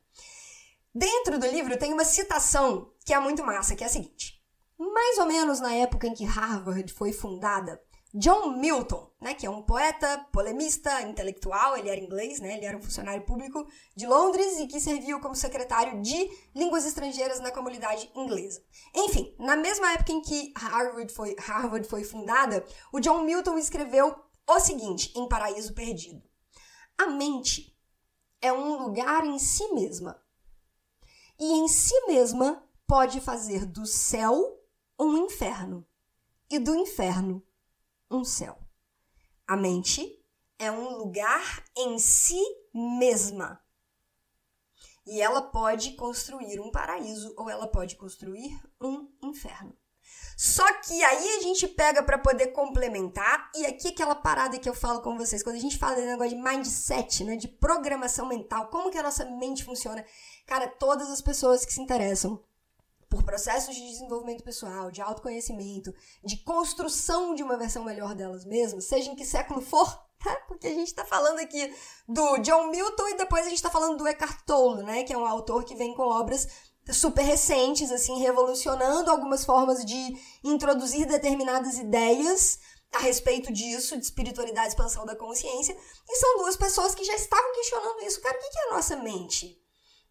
Dentro 0.94 1.38
do 1.38 1.46
livro 1.46 1.78
tem 1.78 1.92
uma 1.92 2.04
citação 2.04 2.90
que 3.04 3.12
é 3.12 3.20
muito 3.20 3.44
massa, 3.44 3.76
que 3.76 3.84
é 3.84 3.86
a 3.86 3.90
seguinte: 3.90 4.42
mais 4.78 5.18
ou 5.18 5.26
menos 5.26 5.60
na 5.60 5.74
época 5.74 6.06
em 6.06 6.14
que 6.14 6.24
Harvard 6.24 6.90
foi 6.92 7.12
fundada, 7.12 7.80
John 8.12 8.56
Milton, 8.56 9.08
né, 9.20 9.34
que 9.34 9.46
é 9.46 9.50
um 9.50 9.62
poeta, 9.62 10.26
polemista, 10.32 11.02
intelectual, 11.02 11.76
ele 11.76 11.88
era 11.88 12.00
inglês, 12.00 12.40
né, 12.40 12.56
ele 12.56 12.66
era 12.66 12.76
um 12.76 12.82
funcionário 12.82 13.24
público 13.24 13.64
de 13.94 14.04
Londres 14.04 14.58
e 14.58 14.66
que 14.66 14.80
serviu 14.80 15.20
como 15.20 15.36
secretário 15.36 16.02
de 16.02 16.28
línguas 16.52 16.84
estrangeiras 16.84 17.38
na 17.38 17.52
comunidade 17.52 18.10
inglesa. 18.16 18.60
Enfim, 18.94 19.32
na 19.38 19.54
mesma 19.54 19.92
época 19.92 20.10
em 20.10 20.20
que 20.20 20.52
Harvard 20.56 21.12
foi, 21.12 21.36
Harvard 21.38 21.86
foi 21.86 22.02
fundada, 22.02 22.66
o 22.92 22.98
John 22.98 23.22
Milton 23.22 23.56
escreveu 23.56 24.12
o 24.48 24.58
seguinte 24.58 25.12
em 25.16 25.28
Paraíso 25.28 25.72
Perdido: 25.72 26.20
A 26.98 27.06
mente 27.06 27.78
é 28.42 28.52
um 28.52 28.82
lugar 28.82 29.24
em 29.24 29.38
si 29.38 29.72
mesma. 29.72 30.20
E 31.38 31.52
em 31.52 31.68
si 31.68 31.94
mesma 32.06 32.66
pode 32.88 33.20
fazer 33.20 33.64
do 33.64 33.86
céu 33.86 34.58
um 34.98 35.16
inferno 35.16 35.86
e 36.50 36.58
do 36.58 36.74
inferno 36.74 37.42
um 38.10 38.24
céu. 38.24 38.58
A 39.46 39.56
mente 39.56 40.20
é 40.58 40.70
um 40.70 40.98
lugar 40.98 41.64
em 41.76 41.98
si 41.98 42.40
mesma. 42.74 43.60
E 45.06 45.20
ela 45.20 45.42
pode 45.42 45.92
construir 45.92 46.60
um 46.60 46.70
paraíso 46.70 47.34
ou 47.36 47.48
ela 47.48 47.66
pode 47.66 47.96
construir 47.96 48.60
um 48.80 49.08
inferno. 49.22 49.76
Só 50.36 50.66
que 50.80 51.02
aí 51.04 51.36
a 51.36 51.42
gente 51.42 51.68
pega 51.68 52.02
para 52.02 52.18
poder 52.18 52.48
complementar, 52.48 53.50
e 53.54 53.66
aqui 53.66 53.88
aquela 53.88 54.14
parada 54.14 54.58
que 54.58 54.68
eu 54.68 54.74
falo 54.74 55.02
com 55.02 55.16
vocês, 55.16 55.42
quando 55.42 55.56
a 55.56 55.60
gente 55.60 55.78
fala 55.78 55.96
de 55.96 56.02
negócio 56.02 56.36
de 56.36 56.42
mindset, 56.42 57.24
né, 57.24 57.36
de 57.36 57.46
programação 57.46 58.26
mental, 58.26 58.68
como 58.68 58.90
que 58.90 58.98
a 58.98 59.02
nossa 59.02 59.24
mente 59.24 59.62
funciona, 59.64 60.04
cara, 60.46 60.66
todas 60.66 61.10
as 61.10 61.20
pessoas 61.20 61.64
que 61.64 61.72
se 61.72 61.80
interessam 61.80 62.42
por 63.10 63.24
processos 63.24 63.74
de 63.74 63.82
desenvolvimento 63.82 64.44
pessoal, 64.44 64.90
de 64.90 65.02
autoconhecimento, 65.02 65.92
de 66.24 66.36
construção 66.44 67.34
de 67.34 67.42
uma 67.42 67.58
versão 67.58 67.84
melhor 67.84 68.14
delas 68.14 68.44
mesmas, 68.44 68.84
seja 68.84 69.10
em 69.10 69.16
que 69.16 69.24
século 69.24 69.60
for, 69.60 69.86
tá? 70.22 70.34
porque 70.46 70.68
a 70.68 70.74
gente 70.74 70.86
está 70.86 71.04
falando 71.04 71.40
aqui 71.40 71.74
do 72.08 72.38
John 72.38 72.68
Milton 72.68 73.08
e 73.08 73.16
depois 73.16 73.42
a 73.44 73.48
gente 73.48 73.58
está 73.58 73.68
falando 73.68 73.96
do 73.96 74.06
Eckhart 74.06 74.44
Tolle, 74.46 74.84
né? 74.84 75.02
que 75.02 75.12
é 75.12 75.18
um 75.18 75.26
autor 75.26 75.64
que 75.64 75.74
vem 75.74 75.92
com 75.92 76.04
obras 76.04 76.46
super 76.92 77.22
recentes, 77.22 77.90
assim, 77.90 78.18
revolucionando 78.20 79.10
algumas 79.10 79.44
formas 79.44 79.84
de 79.84 80.16
introduzir 80.42 81.06
determinadas 81.06 81.78
ideias 81.78 82.58
a 82.92 83.00
respeito 83.00 83.52
disso, 83.52 83.96
de 83.96 84.04
espiritualidade 84.04 84.68
expansão 84.68 85.04
da 85.04 85.14
consciência, 85.14 85.76
e 86.08 86.16
são 86.16 86.38
duas 86.38 86.56
pessoas 86.56 86.94
que 86.94 87.04
já 87.04 87.14
estavam 87.14 87.52
questionando 87.54 88.02
isso. 88.02 88.20
Cara, 88.20 88.36
o 88.36 88.40
que 88.40 88.58
é 88.58 88.68
a 88.68 88.74
nossa 88.74 88.96
mente? 88.96 89.59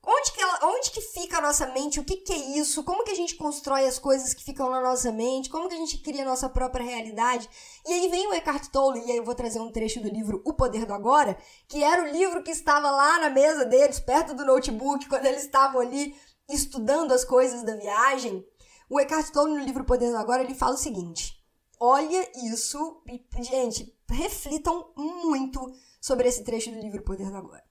Onde 0.01 0.31
que, 0.31 0.41
ela, 0.41 0.59
onde 0.63 0.91
que 0.91 1.01
fica 1.01 1.37
a 1.37 1.41
nossa 1.41 1.67
mente? 1.67 1.99
O 1.99 2.05
que, 2.05 2.17
que 2.17 2.31
é 2.31 2.57
isso? 2.57 2.83
Como 2.83 3.03
que 3.03 3.11
a 3.11 3.15
gente 3.15 3.35
constrói 3.35 3.85
as 3.85 3.99
coisas 3.99 4.33
que 4.33 4.43
ficam 4.43 4.69
na 4.69 4.81
nossa 4.81 5.11
mente? 5.11 5.49
Como 5.49 5.67
que 5.67 5.75
a 5.75 5.77
gente 5.77 5.97
cria 5.97 6.23
a 6.23 6.25
nossa 6.25 6.47
própria 6.49 6.85
realidade? 6.85 7.49
E 7.85 7.91
aí 7.91 8.07
vem 8.07 8.27
o 8.27 8.33
Eckhart 8.33 8.67
Tolle, 8.67 9.01
e 9.05 9.11
aí 9.11 9.17
eu 9.17 9.25
vou 9.25 9.35
trazer 9.35 9.59
um 9.59 9.71
trecho 9.71 9.99
do 9.99 10.07
livro 10.07 10.41
O 10.45 10.53
Poder 10.53 10.85
do 10.85 10.93
Agora, 10.93 11.37
que 11.67 11.83
era 11.83 12.03
o 12.03 12.07
livro 12.07 12.41
que 12.41 12.51
estava 12.51 12.89
lá 12.89 13.19
na 13.19 13.29
mesa 13.29 13.65
deles, 13.65 13.99
perto 13.99 14.33
do 14.33 14.45
notebook, 14.45 15.07
quando 15.09 15.25
eles 15.25 15.43
estavam 15.43 15.81
ali 15.81 16.15
estudando 16.49 17.11
as 17.11 17.25
coisas 17.25 17.61
da 17.63 17.75
viagem. 17.75 18.45
O 18.89 18.99
Eckhart 18.99 19.31
Tolle, 19.31 19.59
no 19.59 19.65
livro 19.65 19.83
O 19.83 19.85
Poder 19.85 20.09
do 20.11 20.17
Agora, 20.17 20.41
ele 20.41 20.55
fala 20.55 20.75
o 20.75 20.77
seguinte: 20.77 21.37
Olha 21.77 22.31
isso, 22.51 23.03
e, 23.07 23.21
gente, 23.43 23.95
reflitam 24.09 24.91
muito 24.95 25.73
sobre 26.01 26.29
esse 26.29 26.43
trecho 26.43 26.71
do 26.71 26.79
livro 26.79 27.01
O 27.01 27.05
Poder 27.05 27.29
do 27.29 27.37
Agora. 27.37 27.68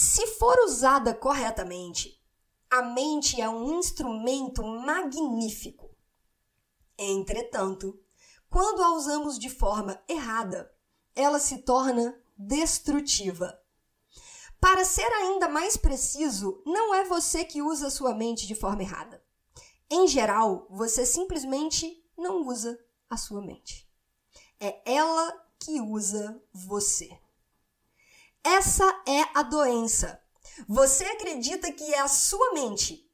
Se 0.00 0.24
for 0.28 0.56
usada 0.60 1.12
corretamente, 1.12 2.22
a 2.70 2.82
mente 2.82 3.40
é 3.40 3.48
um 3.48 3.80
instrumento 3.80 4.62
magnífico. 4.62 5.90
Entretanto, 6.96 7.98
quando 8.48 8.80
a 8.80 8.92
usamos 8.92 9.36
de 9.36 9.50
forma 9.50 10.00
errada, 10.08 10.72
ela 11.16 11.40
se 11.40 11.62
torna 11.62 12.16
destrutiva. 12.36 13.60
Para 14.60 14.84
ser 14.84 15.12
ainda 15.14 15.48
mais 15.48 15.76
preciso, 15.76 16.62
não 16.64 16.94
é 16.94 17.02
você 17.02 17.44
que 17.44 17.60
usa 17.60 17.90
sua 17.90 18.14
mente 18.14 18.46
de 18.46 18.54
forma 18.54 18.82
errada. 18.82 19.20
Em 19.90 20.06
geral, 20.06 20.68
você 20.70 21.04
simplesmente 21.04 22.08
não 22.16 22.46
usa 22.46 22.78
a 23.10 23.16
sua 23.16 23.42
mente. 23.42 23.90
É 24.60 24.80
ela 24.94 25.44
que 25.58 25.80
usa 25.80 26.40
você. 26.52 27.18
Essa 28.44 28.84
é 29.06 29.22
a 29.34 29.42
doença. 29.42 30.22
Você 30.68 31.04
acredita 31.04 31.72
que 31.72 31.94
é 31.94 32.00
a 32.00 32.08
sua 32.08 32.52
mente. 32.52 33.08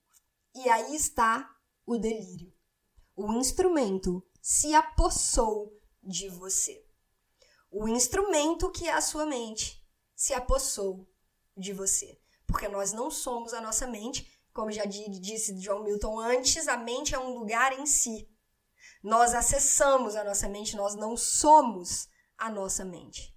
E 0.55 0.69
aí 0.69 0.95
está 0.95 1.51
o 1.85 1.99
delírio. 1.99 2.53
O 3.17 3.33
instrumento 3.33 4.25
se 4.41 4.75
apossou 4.75 5.73
de 6.03 6.29
você. 6.29 6.85
O 7.71 7.89
instrumento 7.89 8.71
que 8.71 8.89
é 8.89 8.93
a 8.93 9.01
sua 9.01 9.27
mente 9.27 9.85
se 10.15 10.33
apossou 10.33 11.09
de 11.57 11.73
você. 11.73 12.21
Porque 12.47 12.69
nós 12.69 12.93
não 12.93 13.11
somos 13.11 13.53
a 13.53 13.61
nossa 13.61 13.87
mente, 13.87 14.31
como 14.53 14.71
já 14.71 14.85
disse 14.85 15.59
John 15.59 15.83
Milton 15.83 16.21
antes, 16.21 16.69
a 16.69 16.77
mente 16.77 17.15
é 17.15 17.19
um 17.19 17.37
lugar 17.37 17.79
em 17.79 17.87
si. 17.87 18.29
Nós 19.03 19.35
acessamos 19.35 20.15
a 20.15 20.23
nossa 20.23 20.49
mente, 20.49 20.77
nós 20.77 20.95
não 20.95 21.17
somos 21.17 22.09
a 22.39 22.49
nossa 22.49 22.85
mente. 22.85 23.34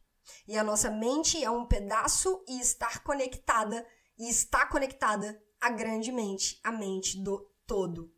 E 0.48 0.58
a 0.58 0.64
nossa 0.64 0.90
mente 0.90 1.44
é 1.44 1.52
um 1.52 1.66
pedaço 1.66 2.42
e 2.48 2.60
estar 2.60 3.04
conectada, 3.04 3.86
e 4.18 4.30
está 4.30 4.66
conectada 4.66 5.42
à 5.60 5.70
grande 5.70 6.12
mente, 6.12 6.60
a 6.64 6.72
mente 6.72 7.22
do 7.22 7.50
todo. 7.66 8.12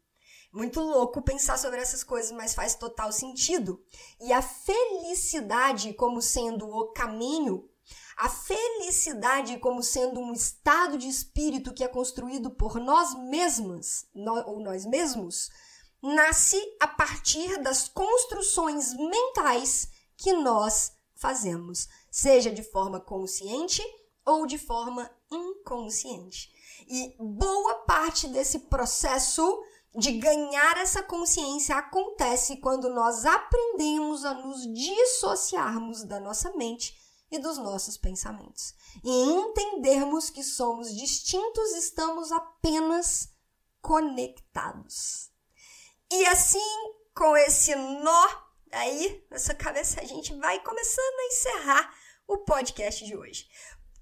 Muito 0.51 0.79
louco 0.79 1.21
pensar 1.21 1.57
sobre 1.57 1.79
essas 1.79 2.03
coisas, 2.03 2.31
mas 2.31 2.53
faz 2.53 2.75
total 2.75 3.11
sentido. 3.11 3.83
E 4.19 4.33
a 4.33 4.41
felicidade 4.41 5.93
como 5.93 6.21
sendo 6.21 6.67
o 6.67 6.91
caminho, 6.91 7.69
a 8.17 8.27
felicidade 8.29 9.57
como 9.59 9.81
sendo 9.81 10.19
um 10.19 10.33
estado 10.33 10.97
de 10.97 11.07
espírito 11.07 11.73
que 11.73 11.83
é 11.83 11.87
construído 11.87 12.51
por 12.51 12.79
nós 12.79 13.13
mesmas, 13.15 14.07
ou 14.45 14.59
nós 14.59 14.85
mesmos, 14.85 15.49
nasce 16.01 16.59
a 16.79 16.87
partir 16.87 17.61
das 17.61 17.87
construções 17.87 18.93
mentais 18.93 19.87
que 20.17 20.33
nós 20.33 20.98
fazemos, 21.19 21.87
seja 22.09 22.49
de 22.49 22.63
forma 22.63 22.99
consciente 22.99 23.83
ou 24.25 24.45
de 24.45 24.57
forma 24.57 25.09
inconsciente. 25.29 26.49
E 26.87 27.15
boa 27.19 27.75
parte 27.79 28.27
desse 28.27 28.59
processo 28.59 29.63
de 29.95 30.13
ganhar 30.13 30.77
essa 30.77 31.03
consciência 31.03 31.75
acontece 31.75 32.57
quando 32.57 32.89
nós 32.89 33.25
aprendemos 33.25 34.23
a 34.23 34.33
nos 34.33 34.61
dissociarmos 34.73 36.03
da 36.03 36.19
nossa 36.19 36.51
mente 36.55 36.97
e 37.31 37.37
dos 37.37 37.57
nossos 37.57 37.97
pensamentos. 37.97 38.73
E 39.03 39.09
entendermos 39.09 40.29
que 40.29 40.43
somos 40.43 40.95
distintos, 40.95 41.71
estamos 41.71 42.31
apenas 42.31 43.29
conectados. 43.81 45.29
E 46.11 46.25
assim, 46.27 46.93
com 47.13 47.35
esse 47.35 47.75
nó 47.75 48.48
aí 48.71 49.25
nessa 49.29 49.53
cabeça, 49.53 50.01
a 50.01 50.05
gente 50.05 50.33
vai 50.35 50.61
começando 50.63 51.19
a 51.19 51.25
encerrar 51.27 51.93
o 52.27 52.37
podcast 52.39 53.05
de 53.05 53.15
hoje. 53.15 53.47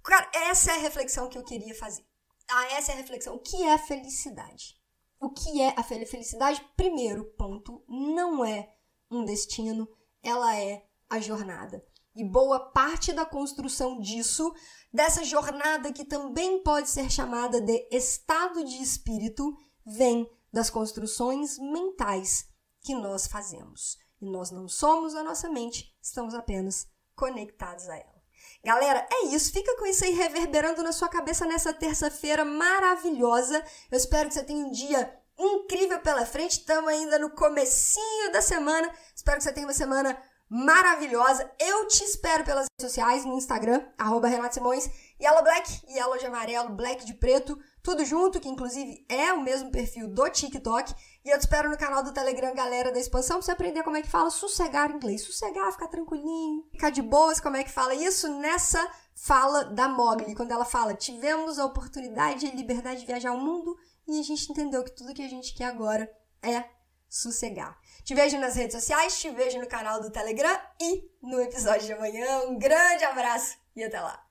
Cara, 0.04 0.30
essa 0.34 0.72
é 0.72 0.76
a 0.76 0.80
reflexão 0.80 1.30
que 1.30 1.38
eu 1.38 1.44
queria 1.44 1.76
fazer. 1.76 2.06
Ah, 2.50 2.66
essa 2.74 2.92
é 2.92 2.96
a 2.96 2.98
reflexão. 2.98 3.36
O 3.36 3.40
que 3.40 3.64
é 3.64 3.78
felicidade? 3.78 4.76
O 5.20 5.30
que 5.30 5.62
é 5.62 5.74
a 5.76 5.84
felicidade? 5.84 6.66
Primeiro 6.76 7.26
ponto, 7.38 7.84
não 7.88 8.46
é 8.46 8.74
um 9.10 9.26
destino, 9.26 9.88
ela 10.22 10.56
é 10.56 10.86
a 11.10 11.20
jornada. 11.20 11.84
E 12.16 12.24
boa 12.24 12.60
parte 12.72 13.14
da 13.14 13.26
construção 13.26 14.00
disso, 14.00 14.54
dessa 14.92 15.24
jornada 15.24 15.92
que 15.92 16.06
também 16.06 16.64
pode 16.64 16.90
ser 16.90 17.12
chamada 17.12 17.62
de 17.62 17.88
estado 17.92 18.64
de 18.64 18.82
espírito, 18.82 19.56
vem 19.86 20.30
das 20.52 20.70
construções 20.70 21.58
mentais 21.60 22.48
que 22.82 22.96
nós 22.96 23.28
fazemos. 23.28 23.98
E 24.22 24.26
nós 24.26 24.52
não 24.52 24.68
somos 24.68 25.16
a 25.16 25.24
nossa 25.24 25.50
mente, 25.50 25.96
estamos 26.02 26.34
apenas 26.34 26.88
conectados 27.16 27.88
a 27.90 27.96
ela. 27.96 28.18
Galera, 28.64 29.08
é 29.12 29.26
isso. 29.28 29.52
Fica 29.52 29.76
com 29.78 29.86
isso 29.86 30.04
aí 30.04 30.12
reverberando 30.12 30.84
na 30.84 30.92
sua 30.92 31.08
cabeça 31.08 31.46
nessa 31.46 31.74
terça-feira 31.74 32.44
maravilhosa. 32.44 33.64
Eu 33.90 33.98
espero 33.98 34.28
que 34.28 34.34
você 34.34 34.44
tenha 34.44 34.66
um 34.66 34.72
dia 34.72 35.14
incrível 35.38 36.00
pela 36.00 36.26
frente. 36.26 36.60
Estamos 36.60 36.90
ainda 36.90 37.20
no 37.20 37.30
comecinho 37.30 38.32
da 38.32 38.42
semana. 38.42 38.92
Espero 39.16 39.38
que 39.38 39.44
você 39.44 39.54
tenha 39.54 39.68
uma 39.68 39.74
semana 39.74 40.22
maravilhosa. 40.50 41.50
Eu 41.60 41.88
te 41.88 42.04
espero 42.04 42.44
pelas 42.44 42.66
redes 42.66 42.92
sociais, 42.92 43.26
no 43.26 43.38
Instagram, 43.38 43.84
arroba 43.98 44.28
Renato 44.28 44.56
Simões, 44.56 44.90
Yellow 45.20 45.44
Black, 45.44 45.82
Yellow 45.90 46.18
de 46.18 46.26
amarelo, 46.26 46.70
Black 46.70 47.06
de 47.06 47.14
preto, 47.14 47.58
tudo 47.82 48.06
junto, 48.06 48.40
que 48.40 48.48
inclusive 48.48 49.06
é 49.10 49.34
o 49.34 49.42
mesmo 49.42 49.72
perfil 49.72 50.08
do 50.08 50.30
TikTok. 50.30 50.94
E 51.26 51.30
eu 51.30 51.38
te 51.38 51.42
espero 51.42 51.70
no 51.70 51.78
canal 51.78 52.04
do 52.04 52.14
Telegram 52.14 52.54
Galera 52.54 52.92
da 52.92 53.00
Expansão 53.00 53.38
pra 53.38 53.46
você 53.46 53.52
aprender 53.52 53.84
como 53.84 53.98
é 53.98 54.02
que 54.02 54.10
fala 54.10 54.30
sossegar 54.30 54.92
inglês. 54.92 55.24
Sossegar, 55.24 55.72
ficar 55.72 55.88
tranquilinho, 55.88 56.68
ficar 56.72 56.90
de 56.90 57.02
boas, 57.02 57.40
como 57.40 57.58
é 57.58 57.64
que 57.64 57.72
fala 57.72 57.94
isso 57.94 58.28
nessa 58.40 58.86
fala 59.16 59.66
da 59.66 59.90
Mogli, 59.90 60.36
quando 60.36 60.52
ela 60.52 60.66
fala: 60.66 60.94
tivemos 60.94 61.60
a 61.60 61.66
oportunidade 61.66 62.46
e 62.46 62.56
liberdade 62.56 63.02
de 63.02 63.06
viajar 63.06 63.32
ao 63.32 63.40
mundo 63.40 63.76
e 64.08 64.20
a 64.20 64.24
gente 64.24 64.50
entendeu 64.50 64.84
que 64.84 64.96
tudo 64.96 65.14
que 65.14 65.22
a 65.22 65.30
gente 65.30 65.54
quer 65.54 65.66
agora 65.66 66.10
é 66.42 66.64
sossegar. 67.10 67.78
Te 68.04 68.16
vejo 68.16 68.38
nas 68.38 68.56
redes 68.56 68.74
sociais, 68.74 69.20
te 69.20 69.30
vejo 69.32 69.60
no 69.60 69.68
canal 69.68 70.02
do 70.02 70.12
Telegram 70.12 70.60
e 70.80 71.10
no 71.22 71.42
episódio 71.42 71.86
de 71.86 71.94
amanhã. 71.94 72.42
Um 72.48 72.58
grande 72.58 73.04
abraço 73.04 73.58
e 73.76 73.84
até 73.84 74.00
lá. 74.00 74.24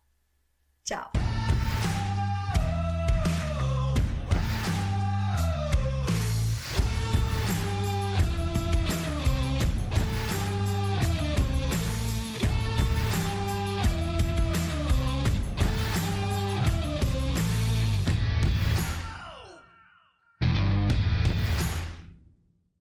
Tchau. 0.85 1.26